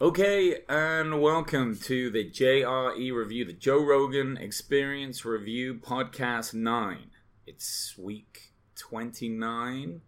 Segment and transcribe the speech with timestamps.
[0.00, 7.10] Okay, and welcome to the JRE review, the Joe Rogan Experience Review Podcast 9.
[7.48, 10.00] It's week 29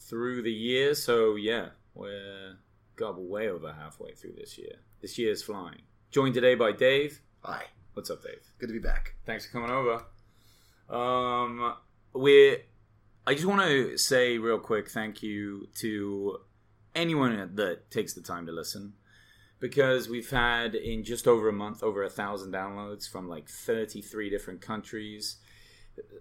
[0.00, 2.58] through the year, so yeah, we're
[2.96, 4.76] got way over halfway through this year.
[5.00, 5.80] This year is flying.
[6.10, 7.22] Joined today by Dave.
[7.42, 7.64] Hi,
[7.94, 8.42] What's up, Dave?
[8.58, 9.14] good to be back.
[9.24, 10.04] Thanks for coming over.
[10.94, 11.74] Um,
[12.12, 12.58] we're.
[13.26, 16.40] I just want to say real quick thank you to
[16.94, 18.94] anyone that takes the time to listen
[19.60, 24.30] because we've had in just over a month over a thousand downloads from like 33
[24.30, 25.36] different countries.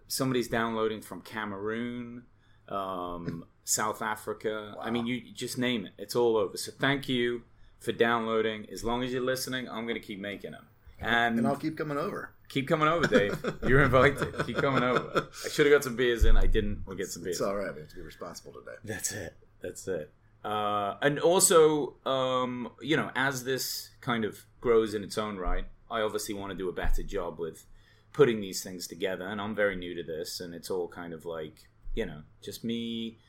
[0.08, 2.24] Somebody's downloading from Cameroon,
[2.70, 4.76] um, South Africa.
[4.80, 5.94] I mean, you you just name it.
[5.98, 6.58] It's all over.
[6.58, 7.44] So thank you
[7.80, 8.68] for downloading.
[8.72, 10.68] As long as you're listening, I'm going to keep making them.
[11.00, 12.32] And, And I'll keep coming over.
[12.50, 13.44] Keep coming over, Dave.
[13.68, 14.46] You're invited.
[14.46, 15.28] Keep coming over.
[15.44, 16.38] I should have got some beers in.
[16.38, 16.84] I didn't.
[16.86, 17.38] We'll get some beers.
[17.38, 17.74] It's all right.
[17.74, 18.78] We have to be responsible today.
[18.84, 19.36] That's it.
[19.62, 20.14] That's it.
[20.44, 25.66] Uh, and also, um, you know, as this kind of grows in its own right,
[25.90, 27.66] I obviously want to do a better job with
[28.12, 29.26] putting these things together.
[29.26, 32.64] And I'm very new to this, and it's all kind of like, you know, just
[32.64, 33.20] me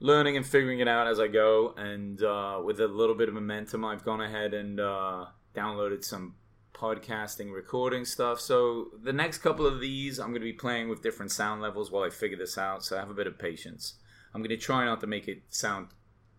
[0.00, 1.74] learning and figuring it out as I go.
[1.76, 6.34] And uh, with a little bit of momentum, I've gone ahead and uh, downloaded some
[6.74, 8.40] podcasting recording stuff.
[8.40, 11.90] So the next couple of these, I'm going to be playing with different sound levels
[11.90, 12.84] while I figure this out.
[12.84, 13.94] So have a bit of patience.
[14.34, 15.88] I'm going to try not to make it sound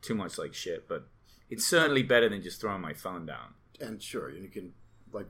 [0.03, 1.07] too much like shit, but
[1.49, 3.53] it's certainly better than just throwing my phone down.
[3.79, 4.73] And sure, you can
[5.11, 5.27] like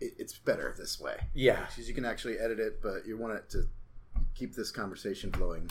[0.00, 1.64] it, it's better this way Yeah.
[1.66, 3.64] because you can actually edit it, but you want it to
[4.34, 5.70] keep this conversation flowing.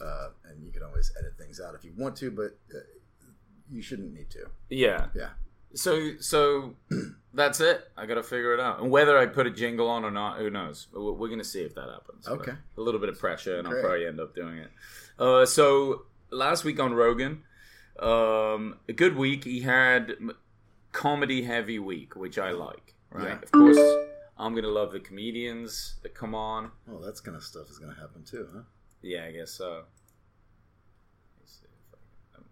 [0.00, 2.78] Uh, and you can always edit things out if you want to, but uh,
[3.70, 4.46] you shouldn't need to.
[4.70, 5.06] Yeah.
[5.14, 5.30] Yeah.
[5.74, 6.74] So so
[7.34, 7.82] that's it.
[7.96, 8.80] I got to figure it out.
[8.80, 10.86] And whether I put a jingle on or not, who knows?
[10.92, 12.26] We're, to see if that happens.
[12.26, 12.52] But Okay.
[12.76, 14.70] A little bit of pressure, and I'll probably end up doing it.
[15.18, 17.42] Uh, so last week on Rogan,
[18.02, 19.44] um, a good week.
[19.44, 20.14] He had
[20.92, 22.94] comedy heavy week, which I like.
[23.10, 23.28] Right.
[23.28, 23.38] Yeah.
[23.42, 23.78] Of course,
[24.36, 26.70] I'm going to love the comedians that come on.
[26.90, 28.60] Oh, that kind of stuff is to happen too, huh?
[29.02, 29.84] Yeah, I guess so.
[31.40, 31.98] Let's see if
[32.34, 32.44] I can-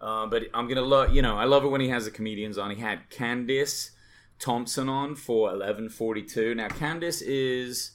[0.00, 2.58] Uh, but I'm gonna love, you know, I love it when he has the comedians
[2.58, 2.70] on.
[2.70, 3.90] He had Candice
[4.38, 6.54] Thompson on for 11:42.
[6.56, 7.92] Now Candice is,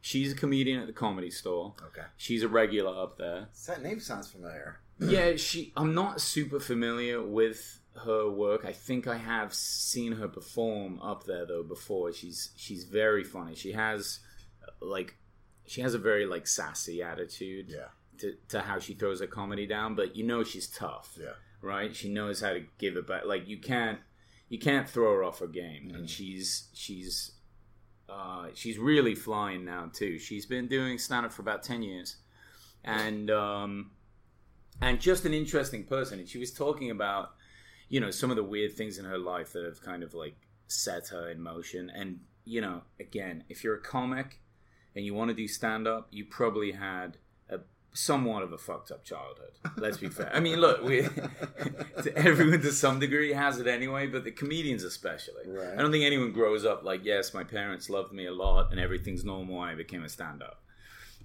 [0.00, 1.74] she's a comedian at the Comedy Store.
[1.88, 2.06] Okay.
[2.16, 3.48] She's a regular up there.
[3.66, 4.80] That name sounds familiar.
[5.00, 5.72] Yeah, she.
[5.76, 8.64] I'm not super familiar with her work.
[8.64, 12.12] I think I have seen her perform up there though before.
[12.12, 13.54] She's she's very funny.
[13.54, 14.20] She has
[14.80, 15.16] like
[15.66, 17.88] she has a very like sassy attitude Yeah.
[18.18, 21.32] to, to how she throws her comedy down, but you know she's tough, Yeah.
[21.62, 21.94] right?
[21.94, 23.24] She knows how to give it back.
[23.26, 23.98] Like you can't
[24.48, 25.96] you can't throw her off her game, Mm-hmm.
[25.96, 27.32] and she's she's
[28.08, 30.18] uh, she's really flying now too.
[30.18, 32.16] She's been doing stand up for about ten years,
[32.84, 33.90] and um,
[34.80, 36.18] and just an interesting person.
[36.18, 37.32] And she was talking about
[37.88, 40.36] you know some of the weird things in her life that have kind of like
[40.66, 41.90] set her in motion.
[41.90, 44.40] And you know, again, if you're a comic
[44.94, 47.18] and you want to do stand up, you probably had
[47.50, 47.60] a
[47.92, 49.52] somewhat of a fucked up childhood.
[49.76, 50.34] Let's be fair.
[50.34, 51.06] I mean, look, we,
[52.16, 55.46] everyone to some degree has it anyway, but the comedians especially.
[55.46, 55.74] Right.
[55.74, 58.80] I don't think anyone grows up like, yes, my parents loved me a lot and
[58.80, 60.62] everything's normal and I became a stand up.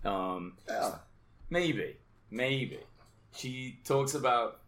[0.06, 0.96] Um, Yeah.
[1.50, 1.98] Maybe,
[2.32, 2.80] maybe.
[3.36, 4.60] She talks about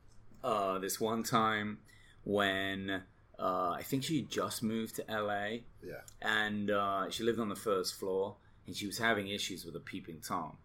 [0.43, 1.79] uh, this one time
[2.23, 3.01] when
[3.39, 6.01] uh, I think she had just moved to LA Yeah.
[6.21, 9.79] and uh, she lived on the first floor and she was having issues with a
[9.79, 10.57] peeping tom,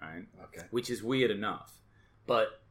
[0.00, 0.24] right?
[0.44, 0.66] Okay.
[0.70, 1.72] Which is weird enough,
[2.26, 2.62] but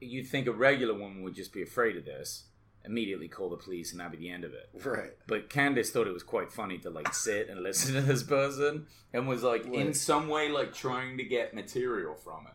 [0.00, 2.44] you'd think a regular woman would just be afraid of this,
[2.86, 4.70] immediately call the police, and that'd be the end of it.
[4.84, 5.12] Right.
[5.26, 8.86] But Candice thought it was quite funny to like sit and listen to this person
[9.12, 12.54] and was like in some way like trying to get material from it.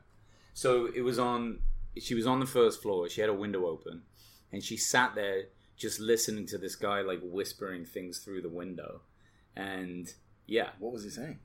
[0.53, 1.59] So it was on
[1.97, 4.03] she was on the first floor, she had a window open,
[4.51, 5.45] and she sat there
[5.75, 9.01] just listening to this guy like whispering things through the window.
[9.55, 10.13] And
[10.45, 11.39] yeah, What was he saying?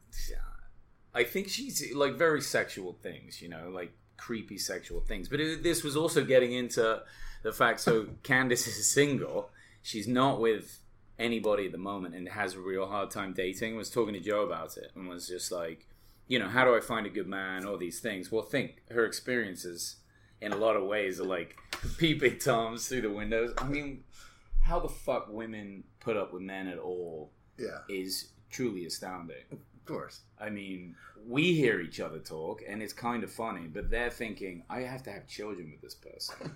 [1.14, 5.28] I think she's like very sexual things, you know, like creepy sexual things.
[5.28, 7.02] But it, this was also getting into
[7.42, 7.80] the fact.
[7.80, 9.50] So Candice is single;
[9.82, 10.80] she's not with
[11.18, 13.76] anybody at the moment, and has a real hard time dating.
[13.76, 15.86] Was talking to Joe about it, and was just like,
[16.28, 17.64] you know, how do I find a good man?
[17.66, 18.30] All these things.
[18.32, 19.96] Well, think her experiences
[20.40, 21.56] in a lot of ways are like
[21.98, 23.52] peeping toms through the windows.
[23.58, 24.04] I mean,
[24.62, 27.78] how the fuck women put up with men at all Yeah.
[27.88, 29.44] is truly astounding.
[29.52, 30.20] Of course.
[30.40, 30.94] I mean,
[31.26, 35.02] we hear each other talk, and it's kind of funny, but they're thinking, I have
[35.04, 36.50] to have children with this person.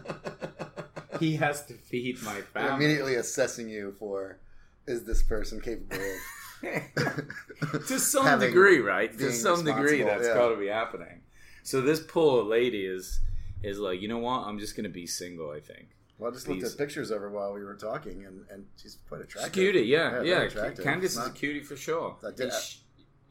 [1.20, 2.84] he has to feed my They're family.
[2.84, 4.38] immediately assessing you for
[4.86, 6.16] is this person capable of
[7.88, 9.16] to some Having- degree, right?
[9.18, 10.34] To some degree, that's yeah.
[10.34, 11.22] got to be happening.
[11.62, 13.20] So this poor lady is
[13.62, 14.46] is like, you know what?
[14.46, 15.50] I'm just gonna be single.
[15.50, 15.88] I think,
[16.18, 18.98] Well, I just looked at pictures of her while we were talking, and, and she's
[19.08, 19.52] quite She's attractive.
[19.52, 20.70] cutie, yeah, Yeah, yeah.
[20.70, 22.16] Candice is a cutie for sure.
[22.24, 22.78] I did- she,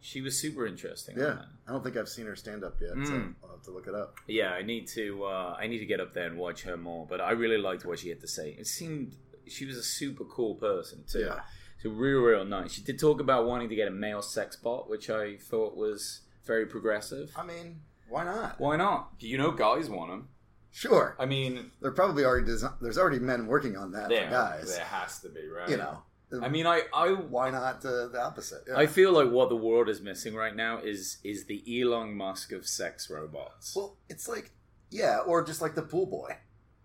[0.02, 1.18] she was super interesting.
[1.18, 1.40] Yeah.
[1.68, 3.36] I don't think I've seen her stand up yet, so Mm.
[3.44, 4.16] I'll have to look it up.
[4.28, 5.24] Yeah, I need to.
[5.24, 7.06] Uh, I need to get up there and watch her more.
[7.10, 8.56] But I really liked what she had to say.
[8.60, 9.16] It seemed
[9.48, 11.22] she was a super cool person too.
[11.22, 11.40] Yeah.
[11.82, 12.72] So real, real nice.
[12.74, 16.22] She did talk about wanting to get a male sex bot, which I thought was
[16.46, 17.32] very progressive.
[17.38, 18.60] I mean, why not?
[18.60, 19.10] Why not?
[19.20, 20.30] You know, guys want them.
[20.72, 21.16] Sure.
[21.20, 22.52] I mean, There probably already
[22.82, 24.76] there's already men working on that there, for guys.
[24.76, 25.70] there has to be, right?
[25.70, 26.04] You know,
[26.42, 28.64] I mean, I, I, why not uh, the opposite?
[28.68, 28.78] Yeah.
[28.78, 32.52] I feel like what the world is missing right now is is the Elon Musk
[32.52, 33.76] of sex robots.
[33.76, 34.52] well, it's like
[34.92, 36.38] yeah, or just like the pool boy.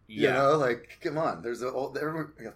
[0.06, 0.32] You yeah.
[0.34, 1.42] know, like come on.
[1.42, 1.96] There's a old.
[1.98, 2.00] I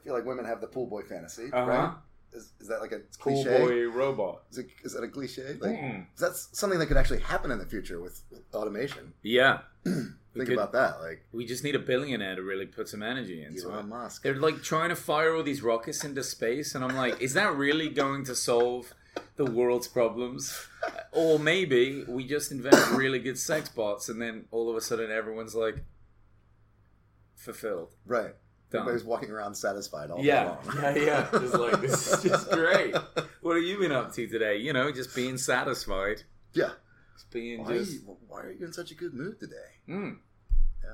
[0.05, 1.67] feel like women have the pool boy fantasy, Uh-huh.
[1.67, 1.94] right?
[2.32, 3.58] Is, is that like a Cool cliche?
[3.58, 4.43] boy robot.
[4.50, 5.56] Is, it, is that a cliche?
[5.61, 6.06] Like, Mm.
[6.19, 9.14] that's something that could actually happen in the future with, with automation.
[9.23, 9.61] Yeah.
[9.84, 13.43] Think could- about that, like We just need a billionaire to really put some energy
[13.43, 13.88] into Elon it.
[13.88, 14.23] Musk.
[14.23, 17.55] They're like trying to fire all these rockets into space, and I'm like, is that
[17.56, 18.93] really going to solve
[19.37, 20.69] the world's problems?
[21.12, 25.11] Or maybe we just invent really good sex bots, and then all of a sudden
[25.11, 25.76] everyone's like
[27.34, 27.94] fulfilled.
[28.05, 28.34] Right.
[28.70, 28.80] Done.
[28.80, 30.96] Everybody's walking around satisfied all Yeah, day long.
[30.96, 31.28] yeah, yeah.
[31.40, 32.94] Just like this is just great.
[33.40, 34.56] What have you been up to today?
[34.58, 36.22] You know, just being satisfied,
[36.52, 36.70] yeah.
[37.14, 39.54] just being Why, just you- why are you in such a good mood today?
[39.88, 40.16] mm.
[40.82, 40.90] Yeah.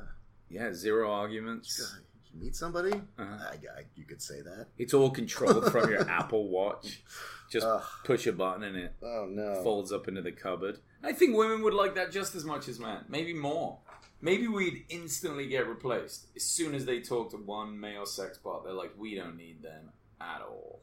[0.66, 1.96] yeah, zero arguments.
[2.34, 2.92] You meet somebody?
[2.92, 3.24] Uh-huh.
[3.50, 4.66] I, I, you could say that.
[4.78, 7.02] It's all controlled from your Apple Watch.
[7.50, 7.82] Just Ugh.
[8.04, 9.62] push a button and it Oh no.
[9.62, 10.78] folds up into the cupboard.
[11.04, 13.78] I think women would like that just as much as men, maybe more.
[14.24, 18.64] Maybe we'd instantly get replaced as soon as they talk to one male sex bot.
[18.64, 19.90] They're like, we don't need them
[20.20, 20.80] at all.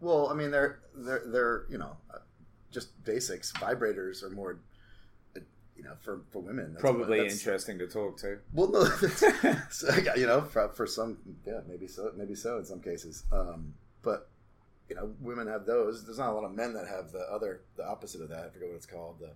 [0.00, 2.18] Well, I mean, they're they're they're you know uh,
[2.70, 3.50] just basics.
[3.54, 4.58] Vibrators are more,
[5.34, 5.40] uh,
[5.74, 6.72] you know, for for women.
[6.74, 8.38] That's Probably what- that's- interesting to talk to.
[8.52, 9.24] Well, no, that's,
[9.78, 13.24] so, you know, for, for some, yeah, maybe so, maybe so in some cases.
[13.32, 14.28] Um, but
[14.90, 16.04] you know, women have those.
[16.04, 18.44] There's not a lot of men that have the other, the opposite of that.
[18.44, 19.16] I forget what it's called.
[19.18, 19.30] The,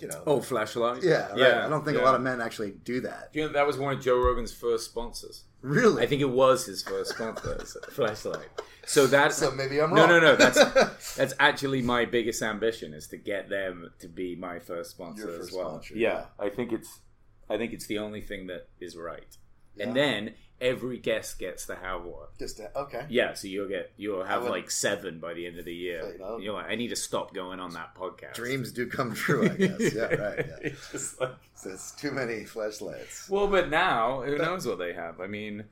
[0.00, 1.02] you know, Oh, Fleshlight.
[1.02, 1.38] yeah, right.
[1.38, 1.66] yeah.
[1.66, 2.02] I don't think yeah.
[2.02, 3.32] a lot of men actually do that.
[3.32, 5.44] Do you know that was one of Joe Rogan's first sponsors?
[5.62, 6.02] Really?
[6.02, 7.56] I think it was his first sponsor,
[7.94, 8.44] Fleshlight.
[8.86, 9.50] So that's so.
[9.50, 10.08] Maybe I'm No, wrong.
[10.10, 10.36] no, no.
[10.36, 15.30] That's that's actually my biggest ambition is to get them to be my first sponsor
[15.30, 15.68] Your as well.
[15.70, 17.00] sponsor, yeah, I think it's
[17.48, 19.36] I think it's the only thing that is right.
[19.78, 22.26] And then every guest gets to have one.
[22.38, 23.06] just to, okay.
[23.08, 26.12] Yeah, so you'll get you'll have would- like seven by the end of the year.
[26.12, 26.38] You know.
[26.38, 28.34] You're like, I need to stop going on that podcast.
[28.34, 29.44] Dreams do come true.
[29.44, 29.94] I guess.
[29.94, 30.46] yeah, right.
[30.46, 30.56] Yeah.
[30.70, 33.28] It's just like- So it's too many Fleshlights.
[33.30, 35.20] well, but now who knows what they have?
[35.20, 35.64] I mean,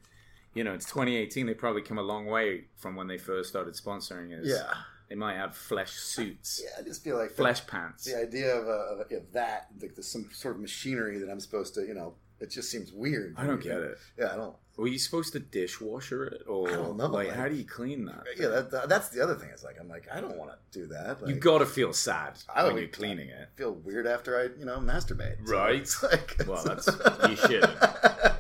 [0.55, 1.47] you know, it's 2018.
[1.47, 4.47] They probably come a long way from when they first started sponsoring us.
[4.47, 4.73] Yeah.
[5.09, 8.05] they might have flesh suits, Yeah, I just feel like flesh pants.
[8.05, 11.41] the idea of, uh, of, of that, like there's some sort of machinery that I'm
[11.41, 13.35] supposed to, you know, it just seems weird.
[13.39, 13.99] I don't get it.
[14.19, 14.57] Yeah, I don't.
[14.79, 17.65] Were you supposed to dishwasher it, or I don't know, like like- how do you
[17.65, 18.23] clean that?
[18.39, 19.51] Yeah, that, that- that's the other thing.
[19.53, 21.21] It's like I'm like I don't want to do that.
[21.21, 23.49] Like, you got to feel sad I when you're cleaning it.
[23.57, 25.45] feel weird after I, you know, masturbate.
[25.47, 25.91] So Right.
[26.13, 26.87] like, Well, that's
[27.29, 27.69] you should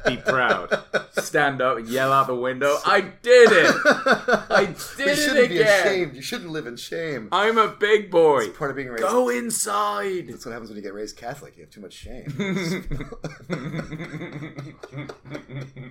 [0.07, 0.81] be proud.
[1.19, 2.79] Stand up and yell out the window.
[2.87, 3.75] I did it.
[3.85, 5.87] I did you shouldn't be again.
[5.87, 6.15] ashamed.
[6.15, 7.29] You shouldn't live in shame.
[7.33, 8.43] I'm a big boy.
[8.45, 9.03] It's part of being raised.
[9.03, 10.29] Go inside.
[10.29, 11.57] That's what happens when you get raised Catholic.
[11.57, 12.29] You have too much shame.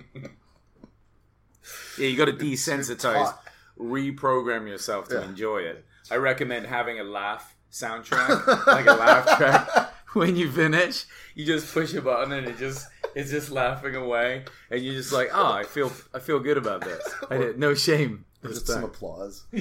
[1.98, 3.34] yeah, you got to desensitize,
[3.78, 5.24] reprogram yourself to Yeah.
[5.24, 5.84] enjoy it.
[6.10, 9.68] I recommend having a laugh soundtrack, like a laugh track.
[10.14, 14.44] When you finish, you just push a button and it just it's just laughing away,
[14.70, 17.06] and you're just like, oh, I feel I feel good about this.
[17.30, 18.24] I did no shame.
[18.42, 19.44] Just some applause.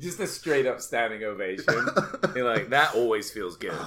[0.00, 1.86] just a straight up standing ovation.
[2.34, 3.78] You're like, that always feels good.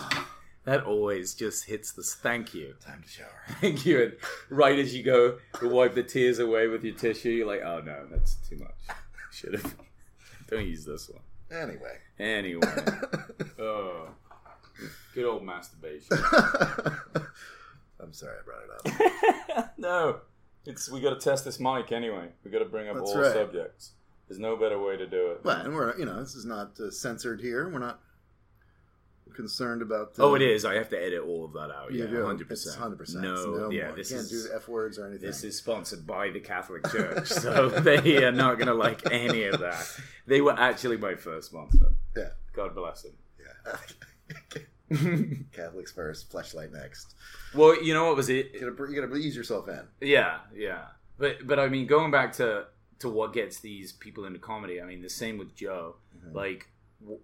[0.63, 2.75] That always just hits the thank you.
[2.85, 3.41] Time to shower.
[3.61, 4.03] Thank you.
[4.03, 4.13] And
[4.51, 7.81] right as you go to wipe the tears away with your tissue, you're like, oh
[7.83, 8.75] no, that's too much.
[9.31, 9.75] Should have.
[10.49, 11.21] Don't use this one.
[11.51, 11.97] Anyway.
[12.19, 12.85] Anyway.
[13.59, 14.09] Oh.
[15.15, 16.17] Good old masturbation.
[17.99, 19.73] I'm sorry I brought it up.
[19.77, 20.19] no.
[20.65, 22.29] It's we gotta test this mic anyway.
[22.43, 23.33] We gotta bring up That's all right.
[23.33, 23.91] subjects.
[24.27, 25.43] There's no better way to do it.
[25.43, 27.67] Well, and we're you know this is not uh, censored here.
[27.67, 27.99] We're not
[29.33, 30.17] concerned about.
[30.19, 30.65] Uh, Oh, it is.
[30.65, 31.93] I have to edit all of that out.
[31.93, 32.77] Yeah, hundred percent.
[32.77, 33.23] Hundred percent.
[33.23, 33.95] No, yeah, more.
[33.95, 35.25] this you can't is do f words or anything.
[35.27, 39.43] this is sponsored by the Catholic Church, so they are not going to like any
[39.45, 39.85] of that.
[40.27, 41.93] They were actually my first sponsor.
[42.15, 42.29] yeah.
[42.53, 43.13] God bless them.
[43.39, 43.77] Yeah.
[45.53, 47.15] Catholics first, fleshlight next.
[47.55, 48.51] Well, you know what was it?
[48.53, 49.81] You gotta, you gotta ease yourself in.
[50.01, 50.85] Yeah, yeah.
[51.17, 52.65] But but I mean, going back to
[52.99, 54.81] to what gets these people into comedy.
[54.81, 55.95] I mean, the same with Joe.
[56.17, 56.33] Mhm.
[56.35, 56.67] Like,
[57.01, 57.21] w-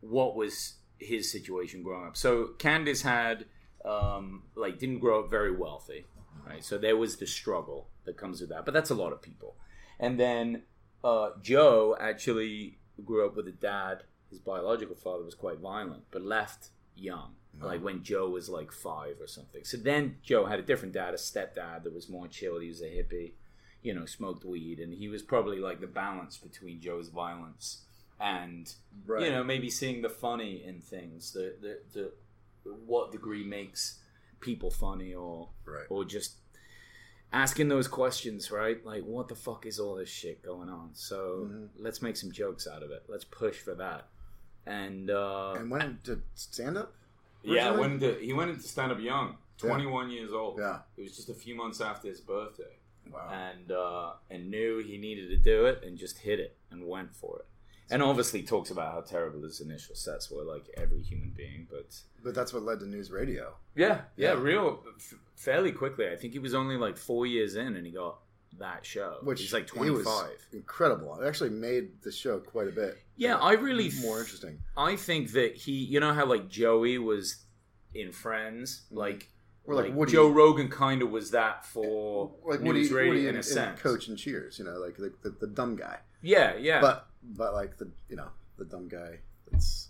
[0.00, 2.16] what was his situation growing up?
[2.16, 3.46] So Candice had
[3.84, 6.06] um like didn't grow up very wealthy.
[6.46, 6.64] right?
[6.64, 9.56] So there was the struggle that comes with that, but that's a lot of people.
[9.98, 10.62] And then
[11.04, 14.04] uh, Joe actually grew up with a dad.
[14.30, 19.16] His biological father was quite violent, but left young, like when Joe was like five
[19.20, 19.64] or something.
[19.64, 22.58] So then Joe had a different dad, a stepdad that was more chill.
[22.60, 23.32] He was a hippie,
[23.82, 27.82] you know, smoked weed, and he was probably like the balance between Joe's violence
[28.22, 28.72] and
[29.04, 29.24] Right.
[29.24, 31.80] you know maybe seeing the funny in things, the the,
[32.64, 33.98] the what degree makes
[34.40, 35.86] people funny or Right.
[35.90, 36.36] or just
[37.32, 38.84] asking those questions, right?
[38.84, 40.90] Like, what the fuck is all this shit going on?
[40.94, 41.68] So Mhm.
[41.78, 43.04] let's make some jokes out of it.
[43.08, 44.08] Let's push for that.
[44.66, 46.94] And, uh, And went into stand up.
[47.42, 50.58] yeah, when the, he went into stand up young, twenty one years old.
[50.58, 50.82] Yeah.
[50.96, 52.76] it was just a few months after his birthday,
[53.10, 53.28] Wow.
[53.30, 57.14] and uh, and knew he needed to do it, and just hit it and went
[57.16, 57.46] for it.
[57.92, 61.66] And obviously talks about how terrible his initial sets were, like every human being.
[61.70, 61.94] But
[62.24, 63.52] But that's what led to NewsRadio.
[63.74, 64.40] yeah, yeah, Yeah.
[64.40, 66.08] real f- fairly quickly.
[66.08, 68.18] I think he was only like four years in, and he got
[68.58, 69.18] that show.
[69.22, 70.46] Which he's like twenty five.
[70.52, 71.18] Incredible.
[71.20, 72.90] It actually made the show quite a bit.
[72.94, 74.58] Uh, yeah, I really more interesting.
[74.76, 77.36] I think that he, you know how like Joey was
[77.94, 78.98] in Friends, mm-hmm.
[78.98, 79.28] like,
[79.64, 83.10] Or like like Woody- Joe Rogan kind of was that for Like news Woody, radio
[83.12, 83.80] Woody in and, a sense.
[83.80, 85.98] Coach and Cheers, you know, like the, the, the dumb guy.
[86.22, 86.80] Yeah, yeah.
[86.80, 89.18] But but like the you know the dumb guy
[89.50, 89.88] that's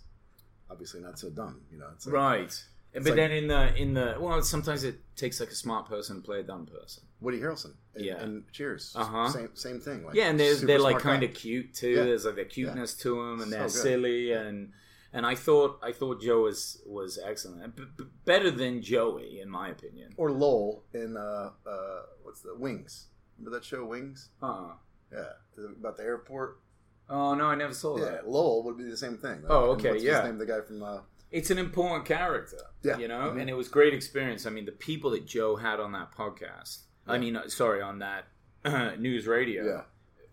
[0.69, 1.61] obviously not so dumb.
[1.71, 2.43] You know, it's like, right.
[2.45, 5.87] it's but like- then in the in the well, sometimes it takes like a smart
[5.87, 7.03] person to play a dumb person.
[7.21, 7.73] Woody Harrelson.
[7.95, 8.21] And, Yeah.
[8.21, 8.93] and Cheers.
[8.95, 9.29] Uh-huh.
[9.29, 10.05] Same same thing.
[10.05, 11.89] Like yeah, and they're they're like kind of cute too.
[11.89, 12.03] Yeah.
[12.03, 13.71] There's like a cuteness to them, and So they're good.
[13.71, 14.71] silly and.
[15.15, 19.47] And I thought I thought Joe was was excellent, B- b- better than Joey in
[19.47, 20.11] my opinion.
[20.17, 23.09] or Lowell in uh uh what's the Wings?
[23.37, 24.29] Remember that show Wings?
[24.41, 24.73] Uh huh.
[25.11, 26.57] Yeah, about the airport.
[27.09, 28.03] Oh no, I never saw that.
[28.05, 28.29] Yeah, that.
[28.29, 29.43] Lowell would be the same thing.
[29.47, 30.21] Oh, okay, what's yeah.
[30.21, 30.99] His name, the guy from uh,
[31.31, 32.57] it's an important character.
[32.83, 32.97] Yeah.
[32.97, 33.41] You know, Mhm.
[33.41, 34.45] and it was great experience.
[34.45, 36.79] I mean, the people that Joe had on that podcast.
[37.07, 38.25] I mean, uh, sorry, on that
[38.65, 39.65] NewsRadio.
[39.65, 39.81] yeah,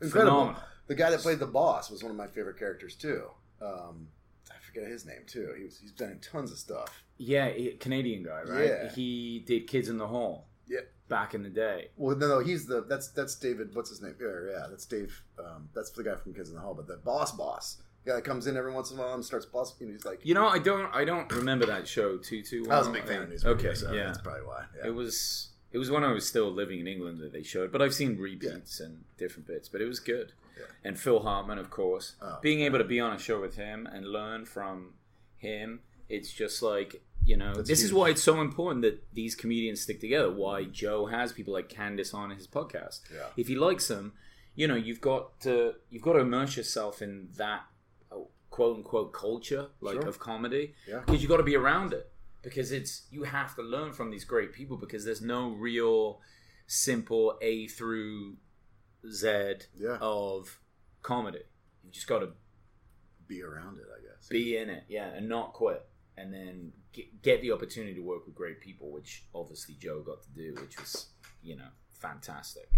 [0.00, 0.10] incredible.
[0.10, 0.62] Phenomenal.
[0.86, 3.30] The guy that played the boss was one of my favorite characters too.
[3.62, 4.08] Um,
[4.50, 5.52] I forget his name too.
[5.56, 7.02] He was he's done in tons of stuff.
[7.18, 8.66] Yeah, he- Canadian guy, right?
[8.66, 8.90] Yeah.
[8.90, 10.48] He did Kids in the Hall.
[10.70, 10.80] Yeah.
[11.08, 11.88] Back in the day.
[11.96, 13.74] Well, no, no, he's the that's that's David.
[13.74, 14.14] What's his name?
[14.20, 15.22] Yeah, yeah, that's Dave.
[15.38, 16.74] Um, that's the guy from Kids in the Hall.
[16.74, 19.24] But the boss, boss, the guy that comes in every once in a while and
[19.24, 19.74] starts boss.
[19.80, 22.62] You know, he's like, You know, I don't, I don't remember that show too, too
[22.64, 22.76] well.
[22.76, 23.44] I was a big fan of news.
[23.44, 24.04] Okay, so yeah.
[24.04, 24.64] that's probably why.
[24.78, 24.88] Yeah.
[24.88, 27.82] It was, it was when I was still living in England that they showed, but
[27.82, 30.32] I've seen repeats and different bits, but it was good.
[30.56, 30.66] Yeah.
[30.84, 33.86] And Phil Hartman, of course, Oh, being able to be on a show with him
[33.86, 34.94] and learn from
[35.36, 39.34] him, it's just like you know, That's this is why it's so important that these
[39.34, 40.30] comedians stick together.
[40.32, 43.00] Why Joe has people like Candice on his podcast.
[43.12, 43.26] Yeah.
[43.36, 44.12] If he likes them,
[44.54, 47.62] you know, you've got to you've got to immerse yourself in that
[48.10, 48.16] uh,
[48.50, 50.08] quote unquote culture like Sure.
[50.08, 51.00] of comedy Yeah.
[51.06, 52.10] because you got to be around it
[52.42, 56.20] because it's you have to learn from these great people because there's no real
[56.66, 58.36] simple A through
[59.08, 59.28] Z
[59.78, 59.98] Yeah.
[60.00, 60.58] of
[61.02, 61.42] comedy.
[61.84, 62.30] You just got to
[63.26, 64.28] Be around it, I guess.
[64.28, 65.86] be in it, yeah, and not quit,
[66.16, 70.22] and then get, get the opportunity to work with great people, which obviously Joe got
[70.22, 71.06] to do, which was
[71.42, 72.68] you know fantastic,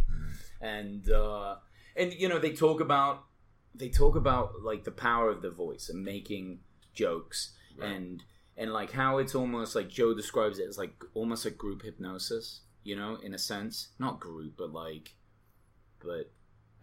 [0.61, 1.57] and uh,
[1.97, 3.25] and you know they talk about
[3.75, 6.61] they talk about like the power of the voice and making
[6.95, 7.91] jokes Right.
[7.91, 8.23] and
[8.59, 12.61] and like how it's almost like Joe describes it as like almost like group hypnosis,
[12.85, 15.15] you know, in a sense, not group, but like,
[16.05, 16.31] but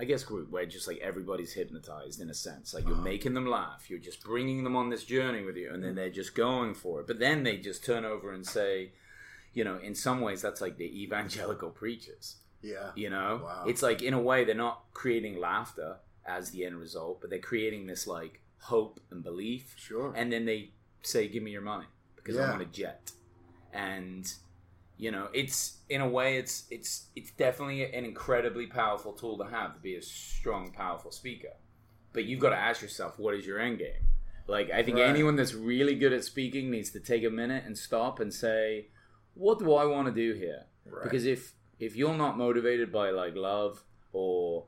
[0.02, 2.74] I guess group where just like everybody's hypnotized in a sense.
[2.74, 5.84] Like you're making them laugh, you're just bringing them on this journey with you, and
[5.84, 7.08] then they're just going for it.
[7.08, 8.92] But then they just turn over and say,
[9.54, 12.38] you know, in some ways that's like the evangelical preachers.
[12.62, 12.92] Yeah.
[12.96, 13.66] You know, Wow.
[13.68, 17.40] it's like in a way they're not creating laughter as the end result, but they're
[17.40, 20.14] creating this like hope and belief Sure.
[20.16, 21.86] and then they say give me your money
[22.18, 23.12] because i want a jet
[23.72, 24.34] and
[25.00, 29.46] you know it's in a way it's it's it's definitely an incredibly powerful tool to
[29.46, 31.54] have to be a strong powerful speaker
[32.14, 34.04] but you've got to ask yourself what is your end game
[34.48, 35.10] like i think Right.
[35.10, 38.88] anyone that's really good at speaking needs to take a minute and stop and say
[39.36, 41.04] what do i want to do here Right.
[41.04, 44.66] because if if you're not motivated by like love or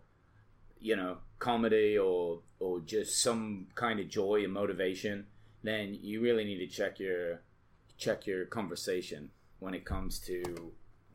[0.80, 5.26] you know comedy or or just some kind of joy and motivation
[5.64, 7.42] then you really need to check your
[7.98, 9.30] check your conversation
[9.62, 10.44] when it comes to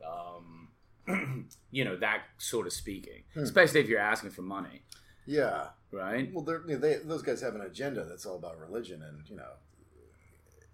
[0.05, 0.69] um
[1.71, 3.41] you know that sort of speaking Hmm.
[3.43, 4.81] especially if you're asking for money
[5.25, 5.67] yeah.
[5.91, 9.51] right Well, they, those guys have an agenda that's all about religion, and you know,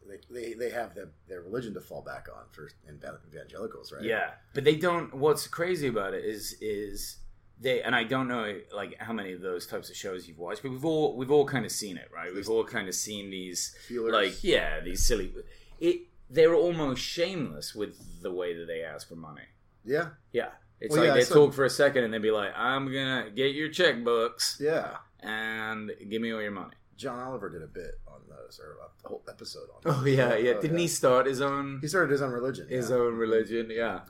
[0.08, 4.04] they they, they have their, their religion to fall back on for evangelicals, right?
[4.04, 5.14] Yeah, but they don't.
[5.14, 7.18] What's crazy about it is is
[7.60, 10.62] they and I don't know like how many of those types of shows you've watched,
[10.62, 12.34] but we've all we've all kind of seen it, right?
[12.34, 14.14] We've all kind of seen these Feelers.
[14.14, 15.34] like yeah these silly.
[15.80, 16.02] It
[16.34, 19.48] they're almost shameless with the way that they ask for money.
[19.86, 20.50] Yeah, Yeah.
[20.80, 22.86] It's Well, like yeah, they so- talk for a second and they'd be like, I'm
[22.92, 24.98] gonna get your checkbooks yeah.
[25.22, 26.74] and give me all your money.
[26.98, 29.82] John Oliver did a bit on those, or a whole episode on.
[29.86, 30.54] Oh yeah, yeah.
[30.58, 32.68] Oh, Didn't he start his own He started his own religion.
[32.68, 32.96] his yeah.
[32.98, 33.70] own religion?
[33.72, 34.02] Yeah.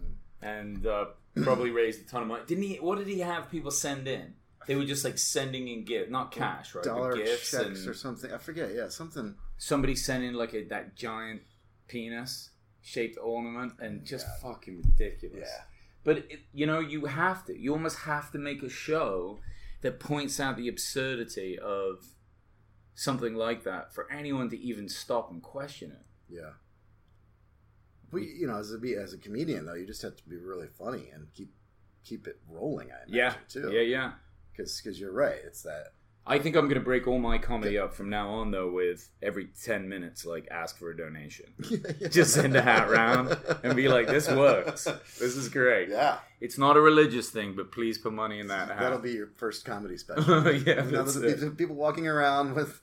[0.41, 1.05] And uh,
[1.41, 2.43] probably raised a ton of money.
[2.47, 4.33] Didn't he what did he have people send in?
[4.65, 6.83] They were just like sending in gifts, not cash, right?
[6.83, 7.53] dollar checks
[7.85, 8.31] or something.
[8.31, 8.73] I forget.
[8.73, 9.35] Yeah, something.
[9.57, 11.41] somebody sent in like a that giant
[11.93, 12.49] penis
[12.81, 14.37] shaped ornament and just Yeah.
[14.51, 15.47] fucking ridiculous.
[15.49, 15.63] Yeah.
[16.03, 17.57] But it, you know, you have to.
[17.57, 19.39] You almost have to make a show
[19.81, 22.05] that points out the absurdity of
[22.95, 26.05] something like that for anyone to even stop and question it.
[26.29, 26.53] Yeah.
[28.11, 30.37] We, you know, as a be as a comedian though, you just have to be
[30.37, 31.51] really funny and keep
[32.03, 32.89] keep it rolling.
[32.91, 33.71] I imagine Yeah, too.
[33.71, 34.11] yeah, yeah.
[34.51, 35.39] Because Because you're right.
[35.45, 35.93] It's that.
[36.25, 39.09] I think I'm going to break all my comedy up from now on, though, with
[39.21, 41.47] every 10 minutes, like, ask for a donation.
[42.09, 44.85] Just send a hat round and be like, this works.
[45.19, 45.89] This is great.
[45.89, 48.79] Yeah, It's not a religious thing, but please put money in that hat.
[48.79, 50.49] that'll be your first comedy special.
[50.53, 51.39] yeah, You know, that's there's it.
[51.41, 52.79] people- people walking around with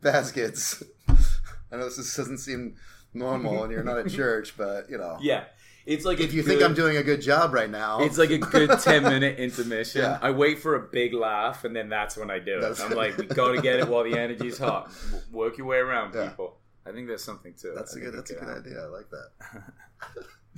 [0.00, 0.82] baskets.
[1.08, 2.76] I know this doesn't seem
[3.12, 5.44] normal, and you're not at church, but you know, Yeah.
[5.86, 8.38] It's like if you think I'm doing a good job right now, It's like a
[8.38, 10.00] good 10 minute intermission.
[10.02, 10.18] Yeah.
[10.22, 12.60] I wait for a big laugh, and then that's when I do it.
[12.62, 14.90] That's- I'm like, we got to get it while the energy's hot.
[15.30, 16.28] Work your way around, Yeah.
[16.30, 16.56] people.
[16.86, 17.74] I think there's something to it.
[17.76, 18.14] that's I a good.
[18.14, 18.82] That's a good idea.
[18.82, 19.08] I like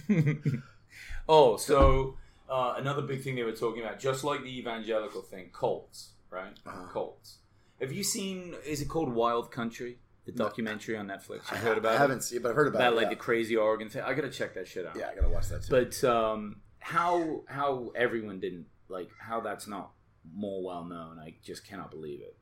[0.08, 0.62] that.
[1.28, 2.16] oh, so
[2.48, 6.52] uh, another big thing they were talking about, just like the evangelical thing, cults, right?
[6.66, 6.86] Uh-huh.
[6.92, 7.38] Cults.
[7.80, 9.98] Have you seen, is it called Wild Country?
[10.26, 11.50] The documentary on Netflix.
[11.50, 11.98] You heard about I it?
[11.98, 12.96] haven't seen, but I've heard about, About it.
[12.96, 13.10] like yeah.
[13.10, 14.02] the crazy Oregon thing.
[14.02, 14.96] I gotta check that shit out.
[14.96, 15.70] yeah, I gotta watch that too.
[15.70, 19.92] But um, how how everyone didn't like how that's not
[20.34, 21.18] more well known.
[21.20, 22.36] I just cannot believe it.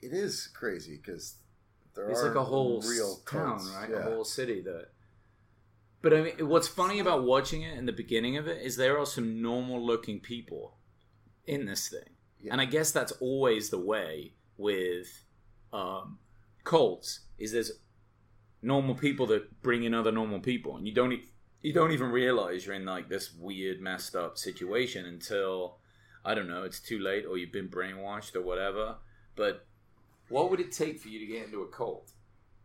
[0.00, 1.34] it is crazy because
[1.96, 3.74] there It's are like a whole real town, cults.
[3.76, 3.90] right?
[3.90, 3.96] Yeah.
[3.98, 4.88] A whole city that.
[6.02, 8.98] But I mean, what's funny about watching it in the beginning of it is there
[8.98, 10.76] are some normal looking people
[11.46, 12.10] in this thing,
[12.40, 12.52] Yeah.
[12.52, 15.08] and I guess that's always the way with
[15.72, 16.18] um,
[16.64, 17.20] cults.
[17.38, 17.72] Is there's
[18.62, 21.14] normal people that bring in other normal people, and you don't
[21.62, 25.78] you don't even realize you're in like this weird, messed up situation until
[26.24, 28.96] I don't know, it's too late, or you've been brainwashed, or whatever.
[29.36, 29.66] But
[30.28, 32.12] what would it take for you to get into a cult?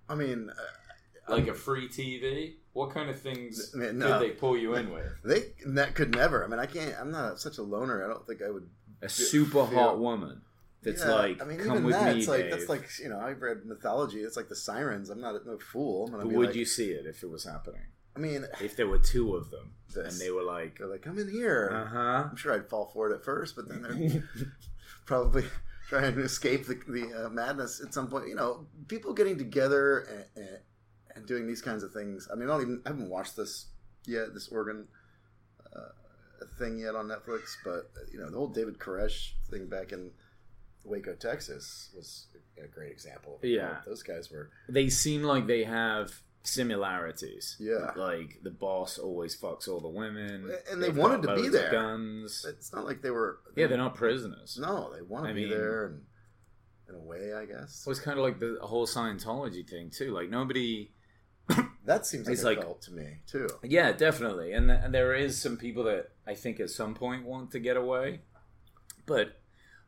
[0.07, 2.55] I mean, uh, Like a free TV?
[2.73, 5.11] What kind of things I mean, could they pull you in with?
[5.25, 6.43] they that could never.
[6.43, 6.95] I mean, I can't.
[6.99, 8.03] I'm not such a loner.
[8.03, 8.69] I don't think I would.
[9.01, 10.41] A super feel- hot woman
[10.83, 12.51] that's Yeah, like, I mean, come even with that, me, it's like Dave.
[12.51, 14.19] that's like you know, I've read mythology.
[14.19, 15.09] It's like the sirens.
[15.09, 16.05] I'm not no fool.
[16.05, 17.81] I'm gonna but be would like, you see it if it was happening?
[18.15, 21.03] I mean, If there were two of them This- and they were like, they're like,
[21.03, 21.69] come in here.
[21.73, 22.27] uh huh.
[22.31, 24.23] I'm sure I'd fall for it at first, but then they're
[25.05, 25.43] probably
[25.87, 28.27] trying to escape the, the uh, madness at some point.
[28.27, 30.57] You know, people getting together and, and,
[31.15, 32.27] and doing these kinds of things.
[32.31, 33.67] I mean, I don't even I haven't watched this
[34.05, 34.87] yet, this Oregon
[35.75, 35.79] uh,
[36.57, 40.11] thing yet on Netflix, but you know, the whole David Koresh thing back in
[40.83, 42.27] Waco, Texas, was
[42.63, 43.37] a great example.
[43.41, 43.77] Of Yeah.
[43.85, 44.49] those guys were.
[44.67, 47.57] they seem like they have similarities.
[47.59, 47.91] Yeah.
[47.95, 50.49] Like the boss always fucks all the women.
[50.71, 51.71] And they wanted to be there.
[51.71, 52.45] Guns.
[52.47, 53.39] It's not like they were.
[53.55, 54.57] Yeah, they're not prisoners.
[54.59, 56.01] No, they want to I be mean- there, and
[56.87, 57.83] in a way, I guess.
[57.85, 60.11] It was kind of like the whole Scientology thing too.
[60.11, 60.91] Like nobody.
[61.85, 63.47] That seems like like- cult to me too.
[63.63, 67.25] Yeah, definitely, and, th- and there is some people that I think at some point
[67.25, 68.19] want to get away,
[69.07, 69.38] but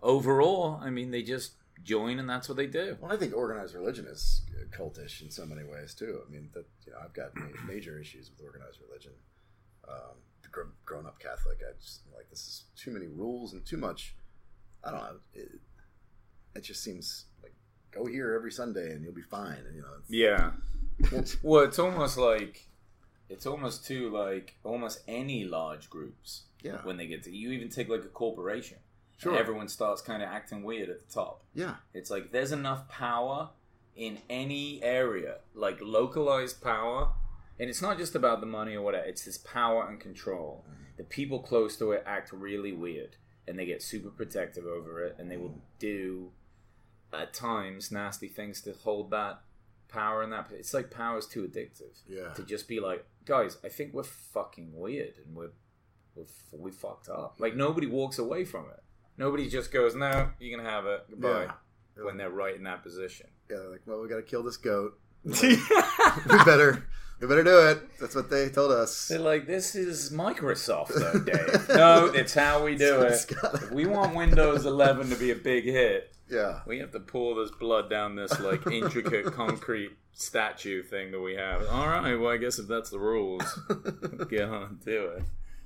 [0.02, 2.98] overall, I mean, they just join and that's what they do.
[3.00, 6.22] Well, I think organized religion is cultish in so many ways too.
[6.26, 7.32] I mean, that you know, I've got
[7.68, 9.12] major issues with organized religion.
[9.88, 10.18] Um,
[10.86, 14.16] grown up Catholic, I just like this is too many rules and too much.
[14.84, 15.16] I don't know.
[15.34, 15.50] It,
[16.56, 17.54] it just seems like
[17.92, 19.60] go here every Sunday and you'll be fine.
[19.66, 20.52] And you know, it's, Yeah.
[21.42, 22.68] Well, it's almost like
[23.30, 27.70] it's almost too like almost any large groups yeah, when they get to you even
[27.70, 28.78] take like a corporation.
[29.22, 29.38] Sure.
[29.38, 31.44] Everyone starts kind of acting weird at the top.
[31.54, 33.50] yeah, It's like there's enough power
[33.96, 37.14] in any area, like localized power.
[37.60, 40.66] And it's not just about the money or whatever, it's this power and control.
[40.68, 40.84] Mm-hmm.
[40.98, 45.16] The people close to it act really weird and they get super protective over it
[45.20, 45.62] and they will mm.
[45.80, 46.32] do
[47.14, 49.42] at times nasty things to hold that
[49.90, 52.30] power and that it's like power is too addictive yeah.
[52.34, 55.52] to just be like guys i think we're fucking weird and we're,
[56.16, 58.82] we're f- we fucked up like nobody walks away from it
[59.22, 61.44] nobody just goes no you can have it goodbye
[61.98, 62.04] Yeah.
[62.06, 64.58] when they're right in that position Yeah, they're like, well, we got to kill this
[64.58, 64.98] goat.
[65.24, 65.58] we
[66.46, 66.88] better,
[67.20, 67.78] we better do it.
[68.00, 69.08] That's what they told us.
[69.10, 73.86] they're like this is microsoft though dave no it's how we do it if we
[73.86, 77.90] want windows 11 to be a big hit Yeah, we have to pour this blood
[77.90, 82.58] down this like intricate concrete statue thing that we have all right well i guess
[82.60, 83.44] if that's the rules
[84.30, 85.24] get on and do it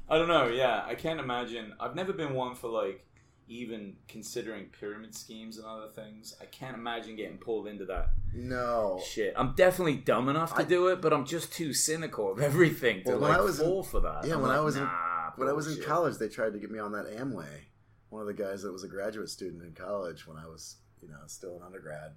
[0.08, 0.46] I don't know.
[0.50, 1.74] Yeah, I can't imagine.
[1.80, 3.04] I've never been one for like
[3.48, 6.36] even considering pyramid schemes and other things.
[6.42, 9.00] I can't imagine getting pulled into that No.
[9.06, 9.34] shit.
[9.38, 13.04] I'm definitely dumb enough to I- do it, but I'm just too cynical of everything
[13.04, 14.26] to Well, when like I was in- for that.
[14.26, 16.54] Yeah, I'm when I like, was in- nah, When I was in college, they tried
[16.54, 17.66] to get me on that Amway.
[18.10, 21.10] One of the guys that was a graduate student in college when I was, you
[21.10, 22.14] know, still an undergrad.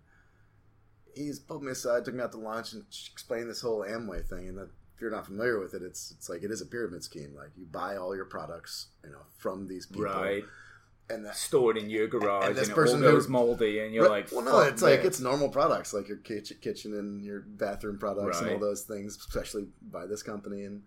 [1.15, 4.49] He's pulled me aside, took me out to lunch, and explained this whole Amway thing.
[4.49, 7.03] And that, if you're not familiar with it, it's it's like it is a pyramid
[7.03, 7.35] scheme.
[7.35, 10.45] Like you buy all your products, you know, from these people, right?
[11.11, 13.79] And that, Stored in your garage, And and, this it person all who- goes moldy,
[13.81, 16.93] and you're like, well, no, "Fuck it's like it's normal products, like your kitchen, kitchen
[16.95, 20.65] and your bathroom products and all those things, especially by this company.
[20.65, 20.83] And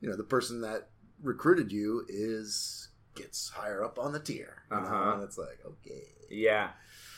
[0.00, 0.88] you know, the person that
[1.22, 5.12] recruited you is gets higher up on the tier, Uh-huh.
[5.14, 6.70] and it's like okay, Yeah,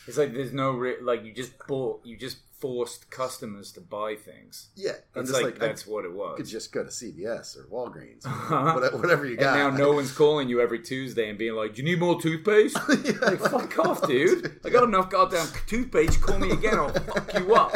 [0.07, 4.15] it's like there's no re- like you just bought, you just forced customers to buy
[4.15, 4.69] things.
[4.75, 6.37] yeah, I'm It's like, like, I that's what it was.
[6.37, 8.73] You could just go to CVS or Walgreens, Uh-huh.
[8.73, 9.55] whatever, whatever you and got.
[9.57, 12.77] now no one's calling you every Tuesday and being like, "Do you need more toothpaste?"
[13.03, 14.59] Yeah, like, fuck off, dude.
[14.63, 16.21] I got enough goddamn toothpaste.
[16.21, 16.75] Call me again.
[16.75, 17.75] I'll fuck you up.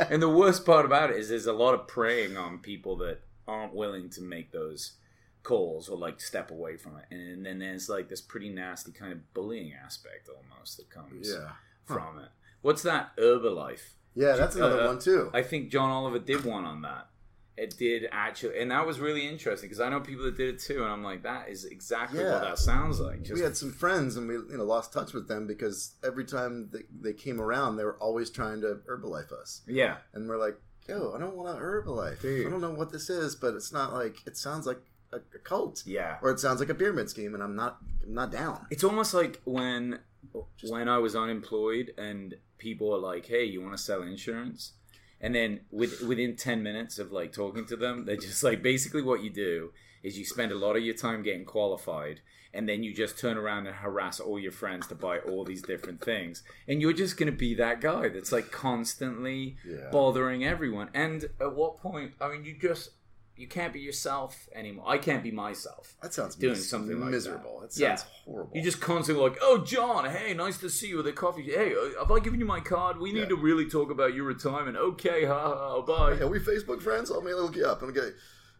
[0.10, 3.20] And the worst part about it is there's a lot of preying on people that
[3.46, 4.92] aren't willing to make those
[5.42, 7.04] calls or like step away from it.
[7.14, 11.50] And then there's like this pretty nasty kind of bullying aspect almost that comes yeah,
[11.84, 12.28] from it.
[12.62, 13.94] What's that Herbalife?
[14.14, 15.30] Yeah, that's another Uh, one too.
[15.32, 17.08] I think John Oliver did one on that.
[17.56, 20.60] It did actually, and that was really interesting because I know people that did it
[20.60, 22.34] too, and I'm like, that is exactly Yeah.
[22.34, 23.22] what that sounds like.
[23.22, 26.24] Just we had some friends and we you know lost touch with them because every
[26.24, 30.38] time they, they came around they were always trying to herbalife us yeah, and we're
[30.38, 30.56] like
[30.88, 32.46] yo i don't want to herbalife Dude.
[32.46, 34.80] i don't know what this is but it's not like it sounds like
[35.12, 36.16] a, a cult yeah.
[36.22, 39.12] or it sounds like a pyramid scheme and i'm not i'm not down It's almost
[39.12, 39.98] like when
[40.56, 44.72] Just- when I was unemployed and people are like, "Hey, you want to sell insurance?"
[45.20, 49.02] And then with, within ten minutes of like talking to them, they're just like, basically,
[49.02, 49.72] what you do
[50.02, 52.20] is you spend a lot of your time getting qualified,
[52.54, 55.60] and then you just turn around and harass all your friends to buy all these
[55.62, 60.88] different things, and you're just gonna be that guy that's like constantly yeah bothering everyone.
[60.94, 62.12] And at what point?
[62.20, 62.90] I mean, you just
[63.38, 64.84] you can't be yourself anymore.
[64.88, 65.94] I can't be myself.
[66.02, 67.94] that sounds doing mis- something like miserable it Yeah.
[67.94, 71.12] sounds horrible You just constantly like, oh, John, hey, nice to see you at the
[71.12, 71.42] coffee.
[71.44, 72.98] Hey, uh, have I given you my card?
[72.98, 73.26] We need Yeah.
[73.26, 74.76] to really talk about your retirement.
[74.76, 76.18] Okay, ha ha, bye.
[76.18, 78.10] are we facebook friends me look you up okay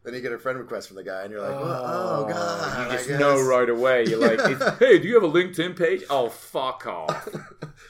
[0.05, 2.29] then you get a friend request from the guy and you're like well, Oh, oh
[2.29, 4.07] god You just know right away.
[4.07, 4.41] You're like,
[4.79, 6.03] hey, do you have a LinkedIn page?
[6.09, 7.29] Oh, fuck off.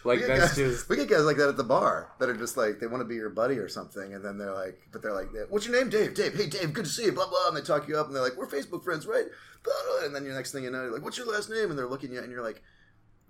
[0.08, 0.88] Like, we get that's guys, just.
[0.88, 3.04] we get guys like that at the bar that are just like they want to
[3.04, 5.90] be your buddy or something, and then they're like, but they're like, what's your name,
[5.90, 6.14] Dave?
[6.14, 8.16] Dave, hey Dave, good to see you, blah blah, and they talk you up, and
[8.16, 9.26] they're like, we're Facebook friends, right?
[9.62, 10.06] Blah, blah.
[10.06, 11.70] And then your next thing you know, you're like, what's your last name?
[11.70, 12.62] And they're looking at you, and you're like,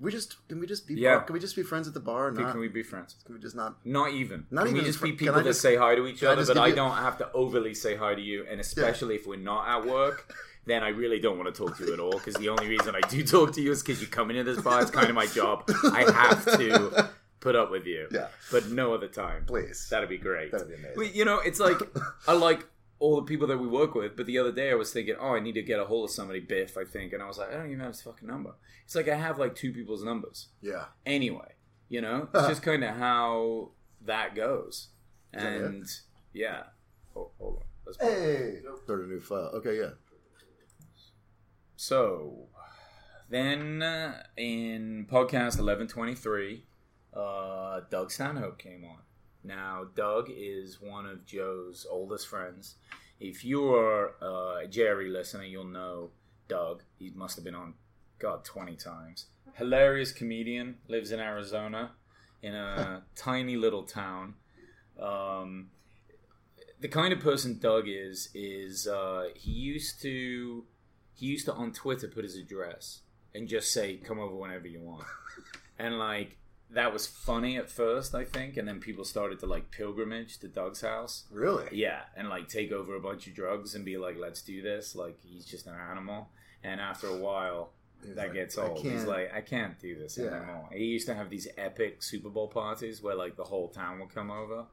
[0.01, 1.21] we just can we just be Yeah.
[1.21, 2.31] can we just be friends at the bar?
[2.31, 3.17] Not, Can we be friends?
[3.25, 3.77] can we just not?
[3.85, 4.47] Not even.
[4.51, 6.47] Not Can we just be people that just- say hi to each can I other,
[6.47, 9.67] but I don't have to overly say hi to you, and especially if we're not
[9.69, 10.33] at work.
[10.67, 12.95] Then I really don't want to talk to you at all because the only reason
[12.95, 14.83] I do talk to you is because you come into this bar.
[14.83, 15.65] It's kind of my job.
[15.93, 17.09] I have to
[17.41, 19.47] put up with you, Yeah, but no other time.
[19.47, 19.87] please.
[19.89, 20.53] That'd be great.
[20.53, 20.97] That'd be amazing.
[20.99, 21.79] Well, You know, it's like
[22.27, 22.67] I like
[22.99, 25.35] all the people that we work with, but the other day I was thinking, oh,
[25.35, 27.51] I need to get a hold of somebody, Biff, I think, and I was like,
[27.51, 28.55] I don't even have his fucking number.
[28.85, 31.55] It's like I have like two people's numbers yeah, anyway.
[31.89, 33.71] You know, it's just kind of how
[34.05, 34.89] that goes,
[35.33, 35.87] that and
[36.33, 36.65] yeah.
[37.17, 37.63] Oh, hold on.
[37.87, 39.51] Let's hey, start a new file.
[39.55, 39.91] Okay, yeah.
[41.77, 42.49] So
[43.31, 46.65] then uh, in podcast eleven twenty three,
[47.15, 48.99] uh, Doug Stanhope came on.
[49.49, 52.75] Now Doug is one of Joe's oldest friends.
[53.19, 56.11] If you are uh, a Jerry listener, you'll know
[56.49, 56.83] Doug.
[56.99, 57.73] He must have been on
[58.19, 59.27] God twenty times.
[59.55, 61.93] Hilarious comedian, lives in Arizona,
[62.43, 64.35] in a tiny little town.
[65.01, 65.71] Um,
[66.79, 70.65] the kind of person Doug is is uh, he used to
[71.15, 73.01] he used to on Twitter put his address
[73.35, 75.05] and just say come over whenever you want,
[75.79, 76.37] and like
[76.71, 80.49] that was funny at first I think, and then people started to like pilgrimage to
[80.49, 81.25] Doug's house.
[81.31, 81.67] Really?
[81.73, 84.95] Yeah, and like take over a bunch of drugs and be like, let's do this.
[84.95, 86.29] Like he's just an animal,
[86.63, 87.71] and after a while.
[88.05, 88.79] He's that like, gets old.
[88.79, 90.27] He's like, I can't do this Yeah.
[90.27, 90.69] anymore.
[90.73, 94.15] He used to have these epic Super Bowl parties where like the whole town would
[94.15, 94.67] come over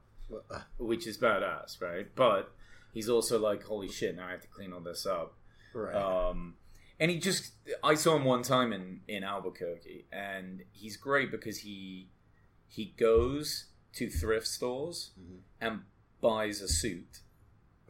[0.78, 2.06] which is badass, right?
[2.14, 2.52] But
[2.92, 5.34] he's also like, holy shit, now I have to clean all this up.
[5.74, 5.94] right.
[5.94, 6.54] Um,
[6.98, 7.52] and he just,
[7.84, 12.08] I saw him one time in in Albuquerque, and he's great because he
[12.68, 15.38] he goes to thrift stores Mhm.
[15.60, 15.80] and
[16.20, 17.20] buys a suit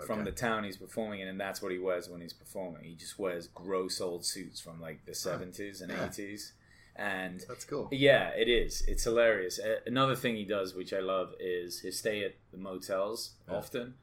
[0.07, 2.85] from the town he's performing in, and that's what he wears when he's performing.
[2.85, 6.53] He just wears gross old suits from like the seventies and eighties,
[6.95, 7.89] and That's cool.
[7.91, 8.83] yeah, it is.
[8.87, 9.59] It's hilarious.
[9.87, 13.55] Another thing he does, which I love, is he stay at the motels Yeah.
[13.55, 13.95] often.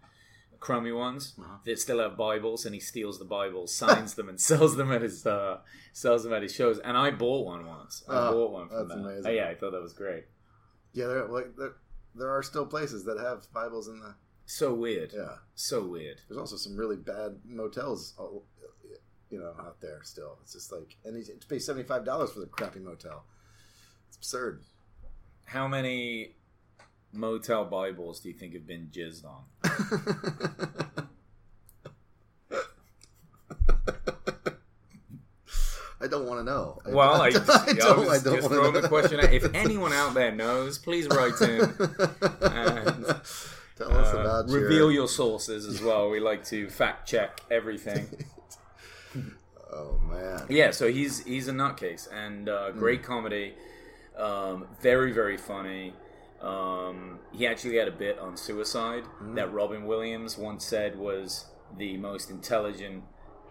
[0.64, 1.58] Crummy ones Uh-huh.
[1.66, 5.02] that still have Bibles, and he steals the Bibles, signs them, and sells them at
[5.02, 5.58] his uh,
[5.92, 6.80] sells them at his shows.
[6.80, 8.04] And I bought one once.
[8.08, 8.98] I Oh, bought one from that's that.
[9.08, 9.26] amazing.
[9.28, 10.26] Oh, yeah, I thought that was great.
[10.94, 11.74] Yeah, there like there,
[12.16, 15.12] there are still places that have Bibles in the So weird.
[15.14, 15.36] yeah.
[15.56, 16.22] So weird.
[16.28, 18.46] There's also some really bad motels, all-
[19.30, 20.38] you know, out there still.
[20.44, 23.26] It's just like and you pay seventy five dollars for the crappy motel.
[24.08, 24.62] It's absurd.
[25.46, 26.36] How many
[27.12, 29.44] motel Bibles do you think have been jizzed on?
[36.02, 36.80] I don't want to know.
[36.98, 37.82] Well, I, I just, don't.
[37.82, 38.82] I was I don't just throwing know.
[38.82, 39.32] the question out.
[39.34, 41.62] If anyone out there knows, please write in.
[42.42, 43.06] And,
[43.76, 44.92] Tell us Uh, about reveal your.
[44.92, 46.10] your sources as well.
[46.12, 48.06] We like to fact check everything.
[49.72, 50.46] Oh man.
[50.50, 53.06] yeah, so he's he's a nutcase and uh, great Mm.
[53.06, 53.54] comedy,
[54.18, 55.94] um, very very funny.
[56.42, 59.36] Um, he actually had a bit on suicide Mm.
[59.36, 61.46] that Robin Williams once said was
[61.76, 63.04] the most intelligent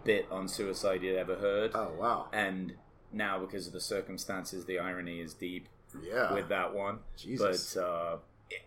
[0.05, 2.29] bit on suicide you'd ever heard, Oh wow.
[2.33, 2.75] and
[3.13, 5.69] now because of the circumstances, the irony is deep
[6.03, 6.33] Yeah.
[6.33, 7.01] with that one.
[7.17, 7.75] Jesus.
[7.75, 8.17] But uh,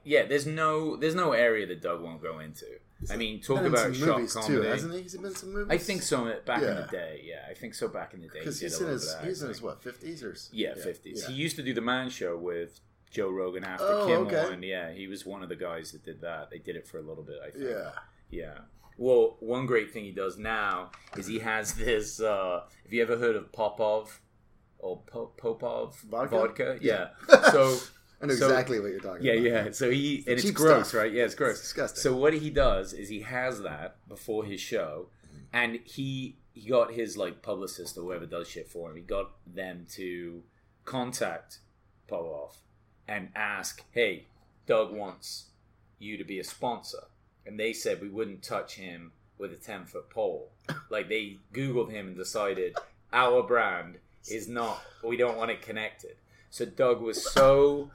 [0.03, 2.65] yeah, there's no there's no area that Doug won't go into.
[3.11, 4.53] I mean, talk about shock movies comedy.
[4.55, 5.01] too, hasn't he?
[5.03, 5.67] Has he been some movies?
[5.69, 6.33] I think so.
[6.45, 7.87] Back in the day, yeah, I think so.
[7.89, 10.35] Back in the day, Because he he's in his he's in his what fifties or
[10.51, 11.21] Yeah, fifties.
[11.23, 11.27] yeah.
[11.35, 12.79] He used to do the Man Show with
[13.11, 14.53] Joe Rogan after Oh, Kimmel, okay.
[14.53, 16.49] and yeah, he was one of the guys that did that.
[16.51, 17.65] They did it for a little bit, I think.
[17.65, 17.91] Yeah.
[18.31, 18.57] Yeah.
[18.97, 22.19] Well, one great thing he does now is he has this.
[22.21, 24.21] Uh, have you ever heard of Popov
[24.79, 26.77] or Po- Popov Vodka?
[26.81, 27.09] Yeah.
[27.29, 27.41] Yeah.
[27.51, 27.77] so
[28.21, 29.65] I know So- exactly what you're talking yeah, about.
[29.65, 29.71] yeah.
[29.71, 31.01] So he and it's cheap gross, stuff.
[31.01, 31.11] right?
[31.11, 31.53] Yeah, it's gross.
[31.57, 32.01] It's disgusting.
[32.01, 35.09] So what he does is he has that before his show,
[35.51, 38.95] and he he got his like publicist or whoever does shit for him.
[38.95, 40.43] He got them to
[40.85, 41.59] contact
[42.07, 42.55] Popov
[43.07, 44.27] and ask, "Hey,
[44.67, 45.47] Doug wants
[45.99, 47.03] you to be a sponsor,"
[47.45, 50.51] and they said we wouldn't touch him with a ten foot pole.
[50.89, 52.75] like they Googled him and decided
[53.13, 53.97] our brand
[54.29, 54.81] is not.
[55.03, 56.15] We don't want it connected.
[56.49, 57.91] So Doug was so.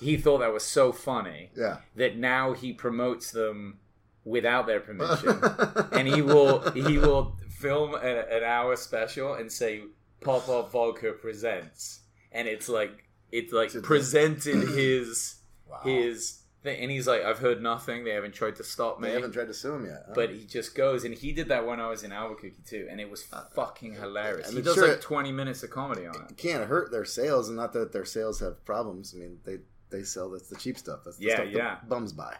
[0.00, 1.78] He thought that was so funny Yeah.
[1.96, 3.78] that now he promotes them
[4.24, 5.38] without their permission,
[5.92, 7.98] and he will he will film a,
[8.36, 9.82] an hour special and say
[10.20, 12.00] Popov Vodka presents,
[12.32, 15.36] and it's like it's like presented his
[15.68, 15.80] Wow.
[15.84, 18.04] his and he's like, I've heard nothing.
[18.04, 19.08] They haven't tried to stop me.
[19.08, 20.04] They haven't tried to sue him yet.
[20.06, 20.12] huh?
[20.14, 23.00] but he just goes, and he did that when I was in Albuquerque too, and
[23.00, 24.48] it was uh, fucking hilarious.
[24.48, 26.30] I he does sure like twenty minutes of comedy on it.
[26.30, 29.14] it can't hurt their sales, and not that their sales have problems.
[29.14, 29.58] I mean, they
[29.90, 31.00] they sell that's the cheap stuff.
[31.04, 31.76] That's the Yeah, stuff that yeah.
[31.88, 32.34] bums buy.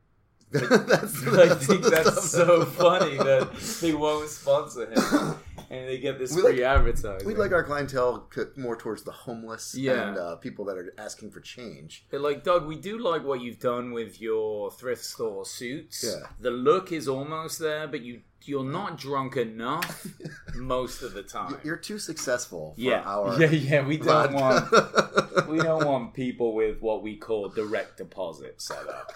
[0.50, 5.34] that's, I think the that's so funny that they won't sponsor him,
[5.70, 7.26] and they get this We free like- advertising.
[7.26, 10.08] We'd like our clientele more towards the homeless Yeah.
[10.08, 12.06] and uh, people that are asking for change.
[12.10, 16.04] Like, Doug, we do like what you've done with your thrift store suits.
[16.06, 16.26] Yeah.
[16.40, 20.06] The look is almost there, but you you're not drunk enough
[20.54, 21.58] most of the time.
[21.64, 23.86] You're too successful for yeah, our yeah, yeah.
[23.86, 25.48] We don't want want.
[25.48, 29.12] we don't want people with what we call direct deposit set up.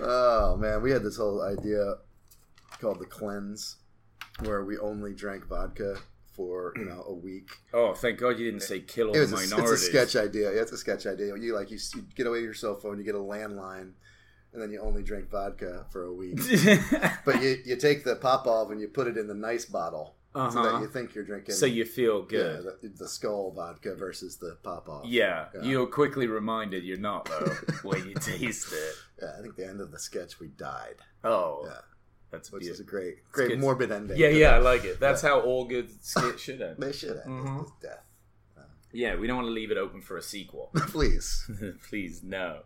[0.00, 1.94] oh man, we had this whole idea
[2.80, 3.76] called the cleanse,
[4.44, 5.96] where we only drank vodka
[6.34, 7.48] for you know a week.
[7.74, 10.16] Oh, thank God you didn't say kill all It was the a, it's a sketch
[10.16, 10.52] idea.
[10.54, 11.36] Yeah, it's a sketch idea.
[11.36, 13.92] You like you, you get away with your cell phone, you get a landline,
[14.52, 16.38] and then you only drink vodka for a week.
[17.24, 20.40] But you, you take the Popov and you put it in the nice bottle, so
[20.40, 20.62] Uh-huh.
[20.62, 21.54] that you think you're drinking.
[21.54, 22.64] so you feel yeah, good.
[22.82, 25.04] the, the skull vodka versus the Popov.
[25.06, 25.62] Yeah, Yeah.
[25.62, 28.94] you're quickly reminded you're not though when you taste it.
[29.20, 31.80] Yeah, I think the end of the sketch we died, Oh, Yeah.
[32.30, 32.82] That's which beautiful.
[32.82, 33.60] is a great, great good.
[33.60, 34.16] morbid ending.
[34.18, 35.00] Yeah, to yeah, I like it.
[35.00, 36.76] That's how all good skits should end.
[36.78, 37.60] They should end Mhm.
[37.60, 38.04] with death.
[38.92, 40.70] Yeah, we don't want to leave it open for a sequel.
[40.88, 41.48] Please.
[41.90, 42.60] Please, no.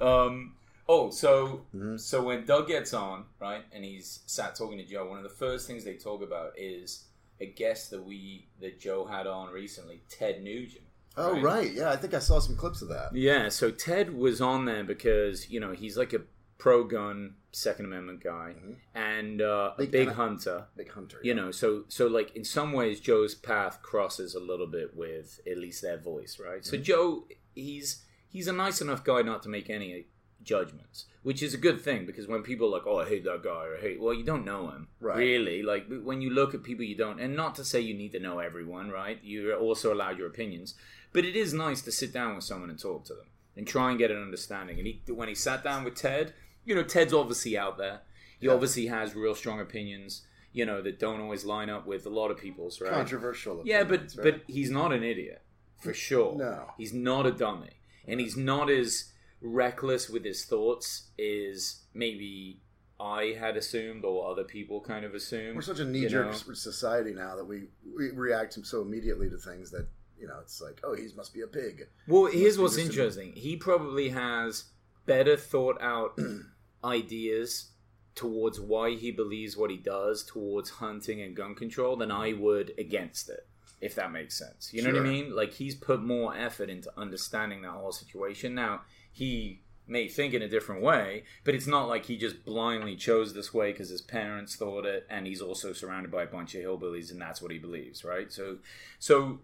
[0.00, 0.56] Um,
[0.88, 2.00] oh, so Mhm.
[2.00, 5.28] so when Doug gets on, right, and he's sat talking to Joe, one of the
[5.36, 7.04] first things they talk about is
[7.40, 10.84] a guest that we that Joe had on recently, Ted Nugent.
[11.16, 11.90] Oh right, yeah.
[11.90, 13.14] I think I saw some clips of that.
[13.14, 16.22] Yeah, so Ted was on there because you know he's like a
[16.58, 18.76] pro-gun Second Amendment guy Mhm.
[18.94, 20.66] and uh, a Big big fan of- hunter.
[20.76, 21.18] Big hunter.
[21.22, 25.40] You know, so so like in some ways, Joe's path crosses a little bit with
[25.46, 26.64] at least their voice, right?
[26.64, 30.06] So Joe, he's he's a nice enough guy not to make any
[30.42, 33.42] judgments, which is a good thing because when people are like, oh, I hate that
[33.42, 35.16] guy, or I hate, well, you don't know him, Right.
[35.18, 38.12] Really, like when you look at people, you don't, and not to say you need
[38.12, 39.18] to know everyone, right?
[39.22, 40.74] You're also allowed your opinions,
[41.12, 43.90] but it is nice to sit down with someone and talk to them and try
[43.90, 44.78] and get an understanding.
[44.78, 46.32] And he, when he sat down with Ted,
[46.64, 48.00] you know, Ted's obviously out there.
[48.40, 48.52] He Yeah.
[48.52, 52.30] obviously has real strong opinions, you know, that don't always line up with a lot
[52.30, 52.92] of people's, right?
[52.92, 53.62] Controversial.
[53.64, 54.16] Yeah, but right?
[54.22, 55.42] but he's not an idiot
[55.78, 56.36] for sure.
[56.36, 56.70] No.
[56.76, 62.60] he's not a dummy, and he's not as reckless with his thoughts as maybe
[63.00, 65.54] I had assumed or other people kind of assumed.
[65.54, 66.54] We're such a knee jerk know?
[66.54, 67.64] society now that we,
[67.96, 69.86] we react so immediately to things that
[70.18, 71.86] you know it's like oh he must be a pig.
[72.08, 73.32] Well, here's what's interesting.
[73.34, 74.64] He probably has
[75.08, 76.16] better thought out
[76.84, 77.70] ideas
[78.14, 82.74] towards why he believes what he does towards hunting and gun control than I would
[82.78, 83.46] against it,
[83.80, 84.72] if that makes sense.
[84.72, 85.34] You know what I mean?
[85.34, 88.54] Like he's put more effort into understanding that whole situation.
[88.54, 92.94] Now, he may think in a different way, but it's not like he just blindly
[92.94, 96.54] chose this way because his parents thought it and he's also surrounded by a bunch
[96.54, 98.30] of hillbillies and that's what he believes, right?
[98.30, 98.58] So
[98.98, 99.38] so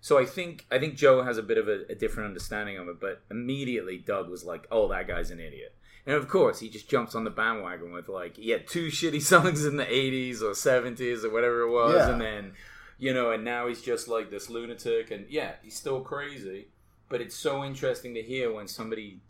[0.00, 2.88] so I think I think Joe has a bit of a, a different understanding of
[2.88, 5.74] it, but immediately Doug was like, "Oh, that guy's an idiot,"
[6.06, 9.22] and of course he just jumps on the bandwagon with like he had two shitty
[9.22, 12.10] songs in the '80s or '70s or whatever it was, Yeah.
[12.12, 12.52] and then
[12.98, 16.68] you know, and now he's just like this lunatic, and yeah, he's still crazy.
[17.08, 19.20] But it's so interesting to hear when somebody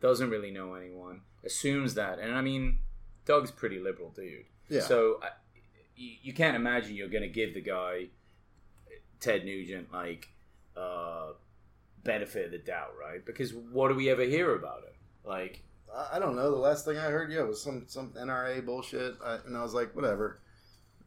[0.00, 2.78] doesn't really know anyone assumes that, and I mean,
[3.26, 4.44] Doug's pretty liberal dude.
[4.68, 4.80] Yeah.
[4.80, 5.28] So I,
[5.96, 8.06] you, you can't imagine you're going to give the guy
[9.20, 10.28] Ted Nugent like
[10.76, 11.32] uh,
[12.04, 13.24] benefit of the doubt, right?
[13.24, 14.94] Because what do we ever hear about him?
[15.24, 15.62] Like,
[16.12, 16.50] I, don't know.
[16.50, 19.74] The last thing I heard, yeah, was some some NRA bullshit, I, and I was
[19.74, 20.40] like, whatever.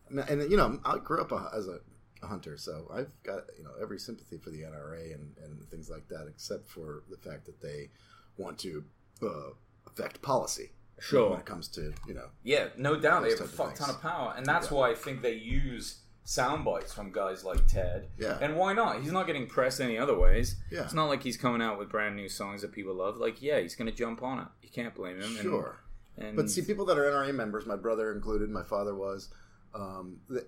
[0.10, 1.80] And, and you know, I grew up a, as a,
[2.24, 6.08] hunter, so I've got you know every sympathy for the NRA and, and things like
[6.10, 7.90] that, except for the fact that they
[8.38, 8.84] want to
[9.24, 9.52] uh,
[9.88, 10.70] affect policy.
[11.00, 11.32] Sure.
[11.32, 14.00] when it comes to you know yeah, no doubt they have a fuck ton of
[14.04, 14.78] power, and that's Yeah.
[14.78, 18.08] why I think they use sound bites from guys like Ted.
[18.18, 18.38] Yeah.
[18.42, 19.02] And why not?
[19.02, 20.56] He's not getting pressed any other ways.
[20.72, 20.84] Yeah.
[20.84, 23.18] It's not like he's coming out with brand new songs that people love.
[23.18, 24.48] Like, yeah, he's going to jump on it.
[24.62, 25.36] You can't blame him.
[25.42, 25.80] sure.
[26.18, 29.30] And, But see, people that are NRA members, my brother included, my father was,
[29.74, 30.42] um, they,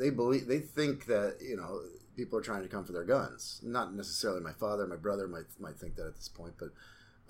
[0.00, 1.80] they believe they think that you know
[2.16, 3.60] people are trying to come for their guns.
[3.64, 6.68] Not necessarily my father, my brother might might think that at this point, but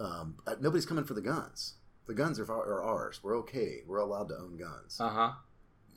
[0.05, 1.75] um, uh, nobody's coming for the guns.
[2.07, 3.21] The guns are, are ours.
[3.23, 3.83] We're okay.
[3.87, 4.99] We're allowed to own guns.
[5.01, 5.33] uh huh.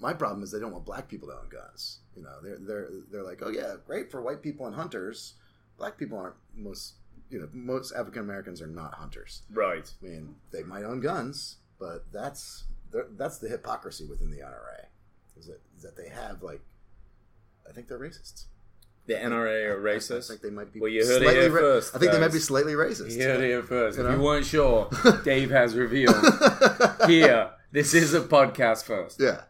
[0.01, 1.99] My problem is they don't want black people to own guns.
[2.15, 5.35] You know, they're they're they're like, oh yeah, great for white people and hunters.
[5.77, 6.95] Black people aren't most.
[7.29, 9.43] You know, most African Americans are not hunters.
[9.53, 9.89] Right.
[10.01, 12.65] I mean, they might own guns, but that's
[13.17, 14.87] that's the hypocrisy within the NRA.
[15.39, 16.59] Is that is that they have like,
[17.69, 18.45] I think they're racists.
[19.07, 20.27] The NRA are I- I racist.
[20.27, 20.79] think they might be.
[20.81, 23.11] Well, you heard it slightly here ra- first, I think they might be slightly racist.
[23.15, 23.97] You heard it here first.
[23.97, 24.89] You if you weren't sure,
[25.23, 26.15] Dave has revealed.
[27.07, 29.19] here, this is a podcast first.
[29.19, 29.43] yeah.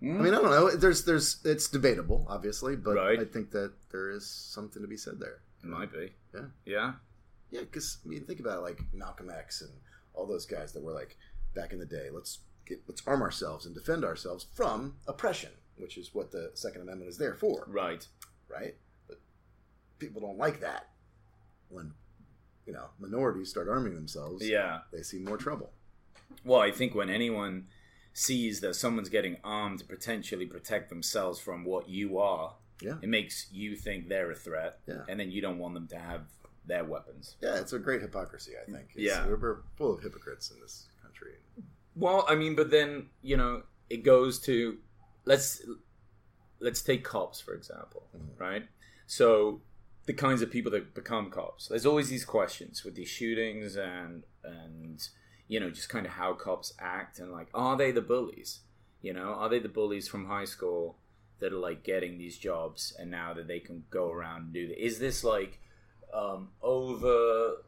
[0.00, 0.20] Hmm?
[0.20, 0.70] I mean, I don't know.
[0.76, 3.18] There's, there's, it's debatable, obviously, but Right.
[3.18, 5.40] I think that there is something to be said there.
[5.62, 6.12] It might be.
[6.34, 6.40] Yeah.
[6.64, 6.92] Yeah.
[7.50, 9.70] Yeah, because I mean, think about like Malcolm X and
[10.14, 11.16] all those guys that were like
[11.54, 12.08] back in the day.
[12.12, 16.82] Let's get, let's arm ourselves and defend ourselves from oppression, which is what the Second
[16.82, 17.64] Amendment is there for.
[17.66, 18.06] Right.
[18.48, 18.76] right?
[19.08, 19.18] But
[19.98, 20.90] people don't like that.
[21.70, 21.92] When
[22.66, 24.80] you know minorities start arming themselves, Yeah.
[24.92, 25.72] they see more trouble.
[26.44, 27.66] Well, I think when anyone
[28.18, 32.98] sees that someone's getting armed to potentially protect themselves from what you are, Yeah.
[33.02, 35.04] it makes you think they're a threat, Yeah.
[35.08, 36.26] and then you don't want them to have
[36.66, 37.36] their weapons.
[37.40, 38.52] Yeah, it's a great hypocrisy.
[38.60, 38.90] I think.
[38.94, 39.26] It's, Yeah.
[39.26, 41.36] we're, full of hypocrites in this country.
[41.94, 44.78] Well, I mean, but then you know, it goes to
[45.24, 45.62] let's
[46.60, 48.38] let's take cops for example, Mhm.
[48.40, 48.68] right?
[49.06, 49.62] So
[50.06, 51.68] the kinds of people that become cops.
[51.68, 55.08] There's always these questions with these shootings and and
[55.48, 58.60] you know just kind of how cops act and like are they the bullies?
[59.00, 60.96] You know, are they the bullies from high school
[61.38, 64.68] that are like getting these jobs and now that they can go around and do
[64.68, 64.84] that?
[64.84, 65.60] Is this like
[66.12, 67.58] um, overly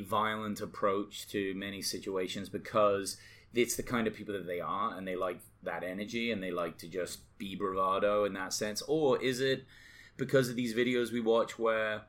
[0.00, 3.16] violent approach to many situations because
[3.54, 6.50] it's the kind of people that they are and they like that energy and they
[6.50, 9.64] like to just be bravado in that sense or is it
[10.16, 12.02] because of these videos we watch where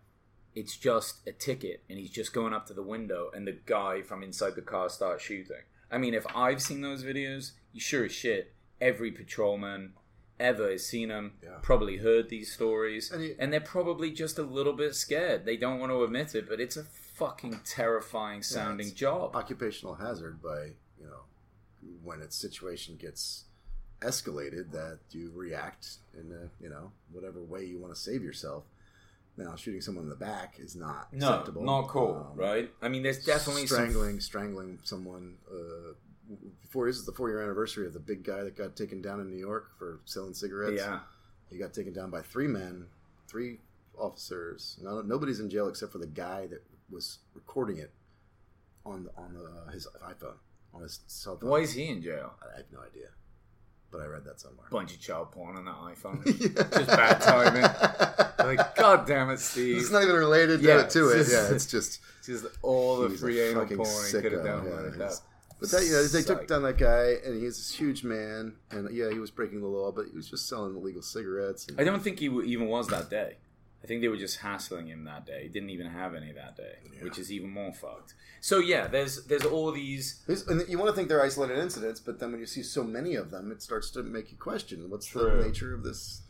[0.56, 4.02] it's just a ticket and he's just going up to the window and the guy
[4.02, 5.56] from inside the car starts shooting
[5.92, 9.94] i mean if i've seen those videos you sure as shit every patrolman
[10.40, 11.58] ever has seen them Yeah.
[11.62, 15.56] probably heard these stories And you- and they're probably just a little bit scared they
[15.58, 20.42] don't want to admit it but it's a fucking terrifying sounding it's job Occupational hazard
[20.42, 21.24] by you know
[22.04, 23.46] when its situation gets
[24.02, 28.64] escalated that you react in a you know whatever way you want to save yourself.
[29.44, 31.64] Now shooting someone in the back is not No, acceptable.
[31.64, 32.72] not cool, Um, right?
[32.82, 35.38] I mean, there's definitely strangling, strangling someone.
[35.52, 35.94] Uh,
[36.62, 39.20] before this is the four year anniversary of the big guy that got taken down
[39.20, 40.78] in New York for selling cigarettes.
[40.82, 41.00] yeah,
[41.50, 42.86] he got taken down by three men,
[43.28, 43.60] three
[43.98, 44.78] officers.
[44.82, 47.92] No, nobody's in jail except for the guy that was recording it
[48.86, 50.36] on the, on uh, his iPhone
[50.74, 51.50] on his cell phone.
[51.50, 52.32] why is he in jail?
[52.42, 53.10] I have no idea.
[53.92, 54.68] but I read that somewhere.
[54.72, 56.26] Bunch of child porn on that iPhone.
[56.26, 56.64] Yeah.
[56.78, 57.64] Just bad timing.
[58.98, 59.78] God damn it, Steve.
[59.78, 61.18] It's not even related to, Yeah, to it.
[61.18, 64.92] just- Yeah, it's just Just all the free anal porn he could have downloaded.
[64.92, 65.20] yeah, that.
[65.60, 68.90] But that you know, they took down that guy, and he's this huge man, and
[68.96, 71.66] yeah, he was breaking the law, but he was just selling illegal cigarettes.
[71.68, 73.38] And, I don't think he even was that day.
[73.84, 75.42] I think they were just hassling him that day.
[75.44, 77.04] He didn't even have any that day, Yeah.
[77.04, 78.14] which is even more fucked.
[78.40, 80.22] So yeah, there's there's all these.
[80.28, 82.84] There's- and you want to think they're isolated incidents, but then when you see so
[82.84, 85.24] many of them, it starts to make you question what's True.
[85.40, 86.21] the nature of this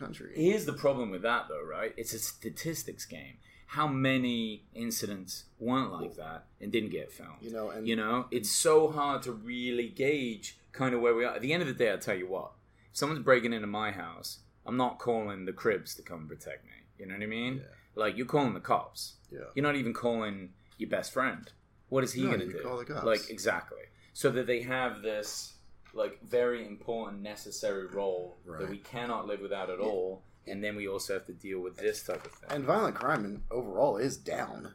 [0.00, 0.32] country.
[0.34, 1.92] Here's the problem with that, though, right?
[1.96, 3.34] It's a statistics game.
[3.66, 7.36] How many incidents weren't like that and didn't get filmed?
[7.40, 11.24] You know, and You know, it's so hard to really gauge kind of where we
[11.24, 11.34] are.
[11.36, 12.50] At the end of the day, I'll tell you what:
[12.90, 16.72] if someone's breaking into my house, I'm not calling the cribs to come protect me.
[16.98, 17.56] You know what I mean?
[17.58, 17.62] Yeah.
[17.94, 19.14] Like you're calling the cops.
[19.30, 21.50] yeah, You're not even calling your best friend.
[21.90, 22.58] What is he No, going to do?
[22.62, 23.04] call the cops.
[23.06, 23.78] Like exactly.
[24.12, 25.54] So that they have this
[25.94, 30.88] like very important, necessary role that we cannot live without at all, and then we
[30.88, 32.50] also have to deal with this type of thing.
[32.50, 34.74] and violent crime in, overall is down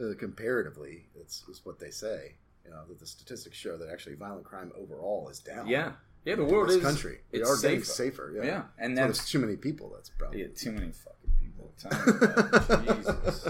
[0.00, 1.06] uh, comparatively.
[1.20, 2.36] It's, it's what they say.
[2.64, 5.68] You know that the statistics show that actually violent crime overall is down.
[5.68, 5.92] yeah,
[6.24, 6.34] yeah.
[6.34, 7.18] The world this is country.
[7.30, 7.84] We It's are safer.
[7.84, 8.32] safer.
[8.36, 9.92] Yeah, Yeah, and So that's there's too many people.
[9.94, 11.72] That's probably yeah, too many fucking people.
[11.78, 12.96] Tell me about it.
[12.96, 13.48] Jesus.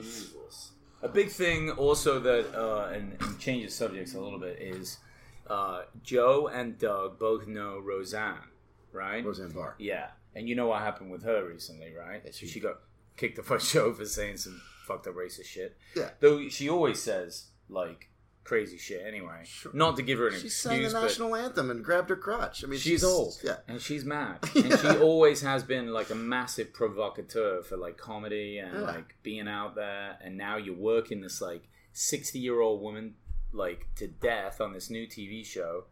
[0.00, 0.72] Jesus.
[1.02, 4.98] A big thing also that, uh, and, and changes subjects a little bit, is
[5.46, 8.48] uh, Joe and Doug both know Roseanne,
[8.92, 9.24] right?
[9.24, 9.74] Roseanne Barr.
[9.78, 12.22] Yeah, and you know what happened with her recently, right?
[12.24, 12.78] Yeah, she, she- she got
[13.16, 15.76] kicked off her show for saying some fucked up racist shit.
[15.96, 16.10] Yeah.
[16.20, 18.08] Though she always says like
[18.44, 19.42] crazy shit anyway.
[19.44, 19.70] Sure.
[19.72, 22.64] Not to give her an She sang excuse, the national anthem and grabbed her crotch.
[22.64, 23.34] I mean, she's old.
[23.44, 27.96] Yeah, and she's mad, and she always has been like a massive provocateur for like
[27.98, 28.80] comedy and Yeah.
[28.80, 30.18] like being out there.
[30.24, 31.62] And now you're working this like
[31.92, 33.14] sixty year old woman
[33.52, 35.84] like to death on this new TV show.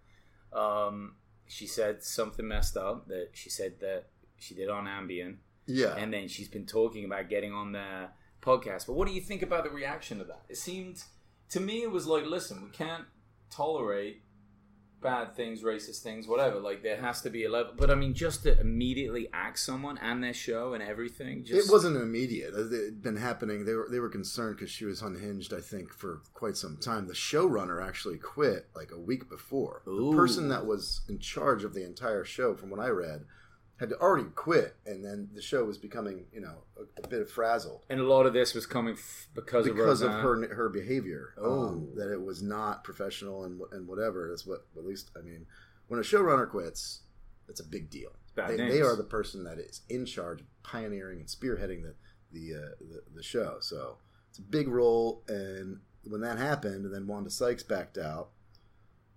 [0.53, 4.07] Um, she said something messed up that she said that
[4.39, 5.37] she did on Ambien,
[5.67, 5.95] yeah.
[5.97, 8.09] and then she's been talking about getting on the
[8.41, 8.87] podcast.
[8.87, 10.43] But what do you think about the reaction to that?
[10.49, 11.03] It seemed
[11.51, 13.05] to me it was like, listen, we can't
[13.51, 14.23] tolerate
[15.01, 16.59] bad things, racist things, whatever.
[16.61, 17.73] Like there has to be a level.
[17.77, 21.45] But I mean, just to immediately axe someone and their show and everything.
[21.45, 22.55] Just, It wasn't immediate.
[22.55, 23.65] It had been happening.
[23.65, 25.53] They were they were concerned because she was unhinged.
[25.53, 27.07] I think for quite some time.
[27.07, 29.83] The showrunner actually quit like a week before.
[29.89, 30.11] Ooh.
[30.11, 33.25] The person that was in charge of the entire show, from what I read,
[33.81, 37.85] had already quit, and then the show was becoming you know a, a bit frazzled
[37.89, 41.35] And a lot of this was coming f- because, because of her her behavior.
[41.39, 41.69] Oh.
[41.69, 44.29] um, that it was not professional and and whatever.
[44.29, 45.47] That's what at least I mean.
[45.89, 47.01] When a showrunner quits,
[47.49, 48.11] it's a big deal.
[48.37, 51.95] They, they are the person that is in charge, of pioneering and spearheading the
[52.33, 53.57] the, uh, the the show.
[53.61, 53.97] So
[54.29, 55.25] it's a big role.
[55.27, 58.29] And when that happened, and then Wanda Sykes backed out.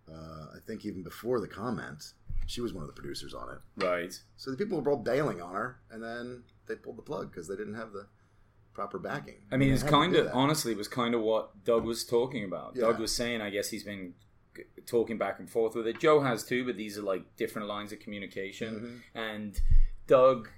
[0.05, 2.11] Uh, I think even before the comment,
[2.45, 3.85] she was one of the producers on it.
[3.85, 4.13] right.
[4.37, 7.47] So the people were all bailing on her, and then they pulled the plug because
[7.47, 8.07] they didn't have the
[8.73, 9.35] proper backing.
[9.51, 12.75] I mean, it's kind of honestly, it was kind of what Doug was talking about.
[12.75, 14.13] Doug was saying, I guess he's been
[14.55, 15.99] g- talking back and forth with it.
[15.99, 19.01] Joe has too, but these are like different lines of communication.
[19.15, 19.19] Mhm.
[19.21, 19.61] And
[20.07, 20.49] Doug,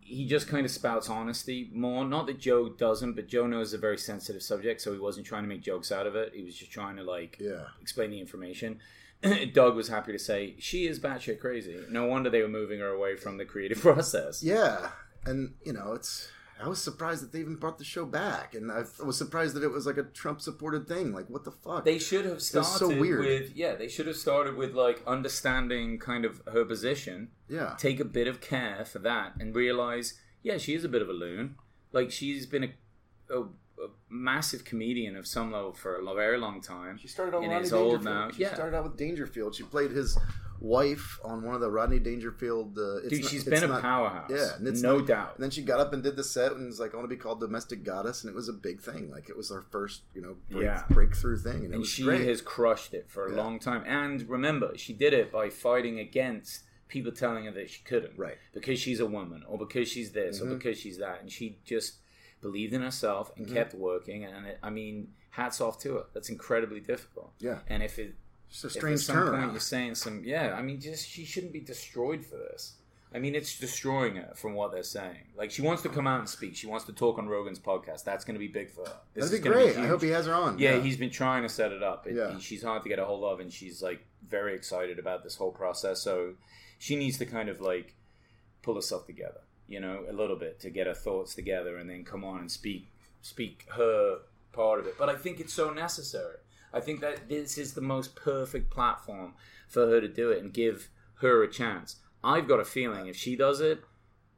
[0.00, 2.04] he just kind of spouts honesty more.
[2.04, 5.42] Not that Joe doesn't, but Joe knows a very sensitive subject, so he wasn't trying
[5.42, 6.32] to make jokes out of it.
[6.34, 7.66] He was just trying to like Yeah.
[7.82, 8.80] explain the information.
[9.52, 11.76] Doug was happy to say she is batshit crazy.
[11.90, 14.42] No wonder they were moving her away from the creative process.
[14.42, 14.90] Yeah,
[15.24, 16.28] and you know, it's.
[16.60, 19.62] I was surprised that they even brought the show back, and I was surprised that
[19.62, 21.12] it was like a Trump-supported thing.
[21.12, 21.84] Like, what the fuck?
[21.84, 23.20] They should have started so weird.
[23.20, 23.76] with yeah.
[23.76, 28.26] They should have started with like understanding kind of her position, yeah, take a bit
[28.26, 31.56] of care for that, and realize yeah, she is a bit of a loon.
[31.92, 33.44] Like she's been a, a
[34.10, 36.96] massive comedian of some level for a very long time.
[36.98, 38.04] she started on Rodney it's old Dangerfield.
[38.04, 38.30] now.
[38.30, 38.54] She Yeah.
[38.54, 39.54] started out with Dangerfield.
[39.54, 40.18] She played his
[40.60, 42.76] wife on one of the Rodney Dangerfield.
[42.78, 44.30] Uh, it's Dude, not- she's been a not- powerhouse.
[44.30, 45.34] Yeah, no not- doubt.
[45.36, 47.14] And then she got up and did the set and was like, "I want to
[47.14, 49.10] be called domestic goddess," and it was a big thing.
[49.10, 50.84] Like it was her first, you know, break, Yeah.
[50.90, 52.26] breakthrough thing, and, and she great.
[52.26, 53.36] has crushed it for a Yeah.
[53.36, 53.84] long time.
[53.86, 58.38] And remember, she did it by fighting against people telling her that she couldn't, Right.
[58.54, 60.50] Because she's a woman, or because she's this, Mhm.
[60.52, 61.98] or because she's that, and she just
[62.40, 63.52] believed in herself and Mhm.
[63.52, 64.24] kept working.
[64.24, 66.04] And it, I mean, hats off to her.
[66.14, 67.32] That's incredibly difficult.
[67.40, 68.14] Yeah, And if it,
[68.50, 71.24] just a if strange at some point you're saying some, yeah, I mean, just she
[71.24, 72.74] shouldn't be destroyed for this.
[73.12, 75.28] I mean, it's destroying her from what they're saying.
[75.34, 76.54] Like she wants to come out and speak.
[76.54, 78.04] She wants to talk on Rogan's podcast.
[78.04, 78.96] That's going to be big for her.
[79.14, 79.76] This That'd be great.
[79.78, 80.58] I hope he has her on.
[80.58, 82.06] Yeah, he's been trying to set it up.
[82.06, 82.38] It, Yeah.
[82.38, 85.52] She's hard to get a hold of, and she's like very excited about this whole
[85.52, 86.02] process.
[86.02, 86.34] So
[86.78, 87.94] she needs to kind of like
[88.62, 92.04] pull herself together, you know, a little bit to get her thoughts together, and then
[92.04, 92.88] come on and speak
[93.20, 94.18] speak her
[94.52, 94.96] part of it.
[94.98, 96.36] But I think it's so necessary.
[96.72, 99.34] I think that this is the most perfect platform
[99.68, 100.88] for her to do it and give
[101.20, 101.96] her a chance.
[102.22, 103.80] I've got a feeling if she does it,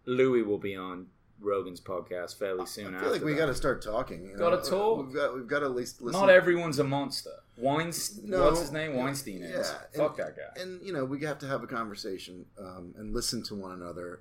[0.06, 1.06] Louis will be on
[1.40, 2.94] Rogan's podcast fairly soon.
[2.94, 4.22] I feel like we got to start talking.
[4.28, 4.62] You Gotta know?
[4.62, 5.06] talk.
[5.06, 6.20] We've got we've got to at least listen.
[6.20, 7.30] Not everyone's a monster.
[7.60, 8.96] Weinstein, No, what's his name?
[8.96, 9.50] Weinstein is.
[9.68, 10.62] yeah, Fuck and- that guy.
[10.62, 14.20] and you know we have to have a conversation um, and listen to one another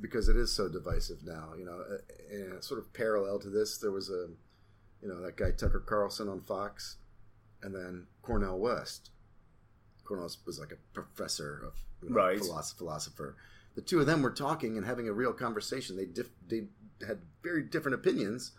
[0.00, 1.52] because it is so divisive now.
[1.56, 4.28] You know, uh, and sort of parallel to this, there was a,
[5.02, 6.96] you know, that guy Tucker Carlson on Fox,
[7.62, 9.10] and then Cornel West.
[10.04, 12.38] Cornel was like a professor of you know, Right.
[12.38, 13.36] philosoph- philosopher.
[13.74, 15.96] The two of them were talking and having a real conversation.
[15.96, 16.68] They diff- they
[17.06, 18.52] had very different opinions,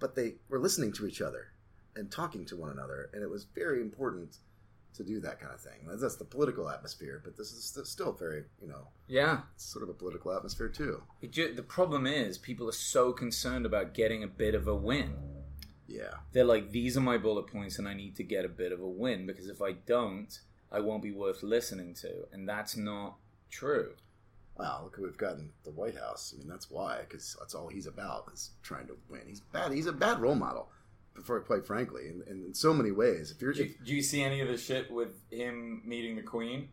[0.00, 1.48] but they were listening to each other
[1.96, 4.38] and talking to one another, and it was very important
[4.94, 5.86] to do that kind of thing.
[5.86, 9.42] That's- the political atmosphere, but this is still very, you know, Yeah.
[9.54, 11.02] it's sort of a political atmosphere too.
[11.20, 15.42] The problem is people are so concerned about getting a bit of a win.
[15.86, 18.72] Yeah, They're like, these are my bullet points, and I need to get a bit
[18.72, 20.40] of a win because if I don't,
[20.70, 23.18] I won't be worth listening to, and that's not
[23.50, 23.94] true.
[24.56, 26.32] Well, look we've gotten the White House.
[26.34, 29.26] I mean, that's why, because that's all he's about is trying to win.
[29.26, 29.72] He's bad.
[29.72, 30.70] He's a bad role model,
[31.22, 33.30] for quite frankly, in, in so many ways.
[33.30, 36.22] If you're, Do, if, do you see any of the shit with him meeting the
[36.22, 36.68] Queen?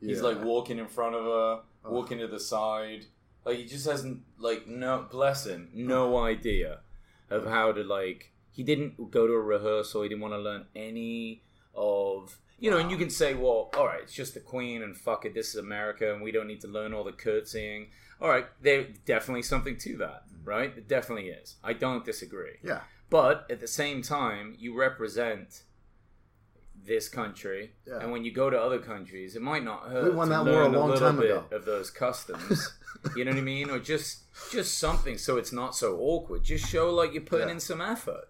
[0.00, 1.90] He's like walking in front of her, Oh.
[1.92, 3.06] walking to the side.
[3.44, 6.80] Like he just hasn't like no bless him, no idea
[7.28, 10.66] of how to like he didn't go to a rehearsal, he didn't want to learn
[10.76, 11.42] any
[11.74, 14.96] of you know, and you can say, well, all right, it's just the Queen and
[14.96, 17.88] fuck it, this is America and we don't need to learn all the curtsying.
[18.20, 20.48] All right, there's definitely something to that, mm-hmm.
[20.48, 20.72] right?
[20.76, 21.56] It definitely is.
[21.64, 22.58] I don't disagree.
[22.62, 22.82] yeah,
[23.12, 25.62] But at the same time, you represent
[26.84, 27.98] this country, Yeah.
[28.00, 30.04] and when you go to other countries, it might not hurt.
[30.04, 31.44] We won that war a long little time ago.
[31.52, 32.72] Of those customs,
[33.16, 36.42] you know what I mean, or just just something so it's not so awkward.
[36.42, 37.54] Just show like you're putting Yeah.
[37.54, 38.24] in some effort.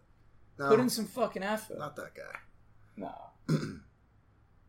[0.58, 1.78] no, Put in some fucking effort.
[1.78, 2.38] not that guy.
[2.96, 3.14] no,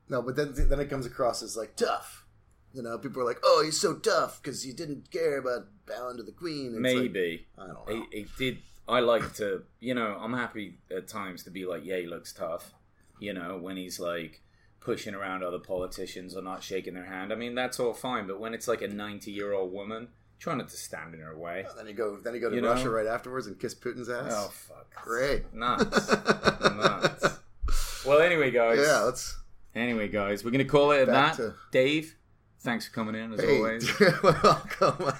[0.09, 2.26] No, but then then it comes across as like tough.
[2.74, 6.18] You know, people are like, "Oh, he's so tough because he didn't care about bowing
[6.18, 6.82] to the queen." It's like,
[7.14, 8.05] maybe I don't know.
[8.11, 8.57] he, he did.
[8.88, 12.34] I like to, you know, I'm happy at times to be like, yeah, he looks
[12.34, 12.73] tough.
[13.19, 14.41] You know, when he's like
[14.81, 17.31] pushing around other politicians or not shaking their hand.
[17.31, 18.27] I mean, that's all fine.
[18.27, 20.09] But when it's like a 90 year old woman,
[20.39, 21.65] try not to stand in her way.
[21.77, 22.71] then you go, then you go to You know?
[22.71, 24.34] Russia right afterwards and kiss Putin's ass.
[24.36, 24.93] Oh fuck!
[25.03, 26.09] Great, Nuts,
[26.61, 27.39] nuts.
[28.05, 28.79] Well, anyway, guys.
[28.86, 29.38] yeah, let's.
[29.73, 31.36] Anyway, guys, we're gonna call it at that.
[31.38, 32.15] to- Dave,
[32.59, 33.99] thanks for coming in as Hey, always.
[34.23, 35.13] welcome.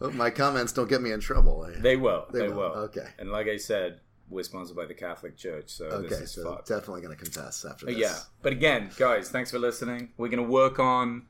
[0.00, 1.68] Hope my comments don't get me in trouble.
[1.80, 2.26] They will.
[2.32, 2.56] They, They will.
[2.56, 3.06] will, okay.
[3.18, 6.68] And like I said, we're sponsored by the Catholic Church, so this Okay, so fucked.
[6.68, 7.96] definitely going to contest after this.
[7.96, 8.14] yeah.
[8.42, 10.10] But again, guys, thanks for listening.
[10.18, 11.26] We're gonna work on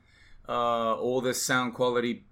[0.47, 2.25] uh, all this sound quality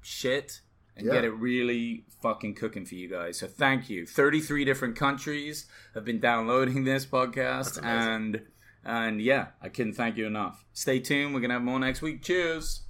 [0.00, 0.60] shit
[0.96, 1.12] and Yeah.
[1.14, 3.38] get it really fucking cooking for you guys.
[3.38, 4.06] So thank you.
[4.06, 8.40] Thirty-three different countries have been downloading this podcast, and
[8.84, 10.64] and yeah, I couldn't thank you enough.
[10.72, 11.34] Stay tuned.
[11.34, 12.22] We're gonna have more next week.
[12.22, 12.82] Cheers.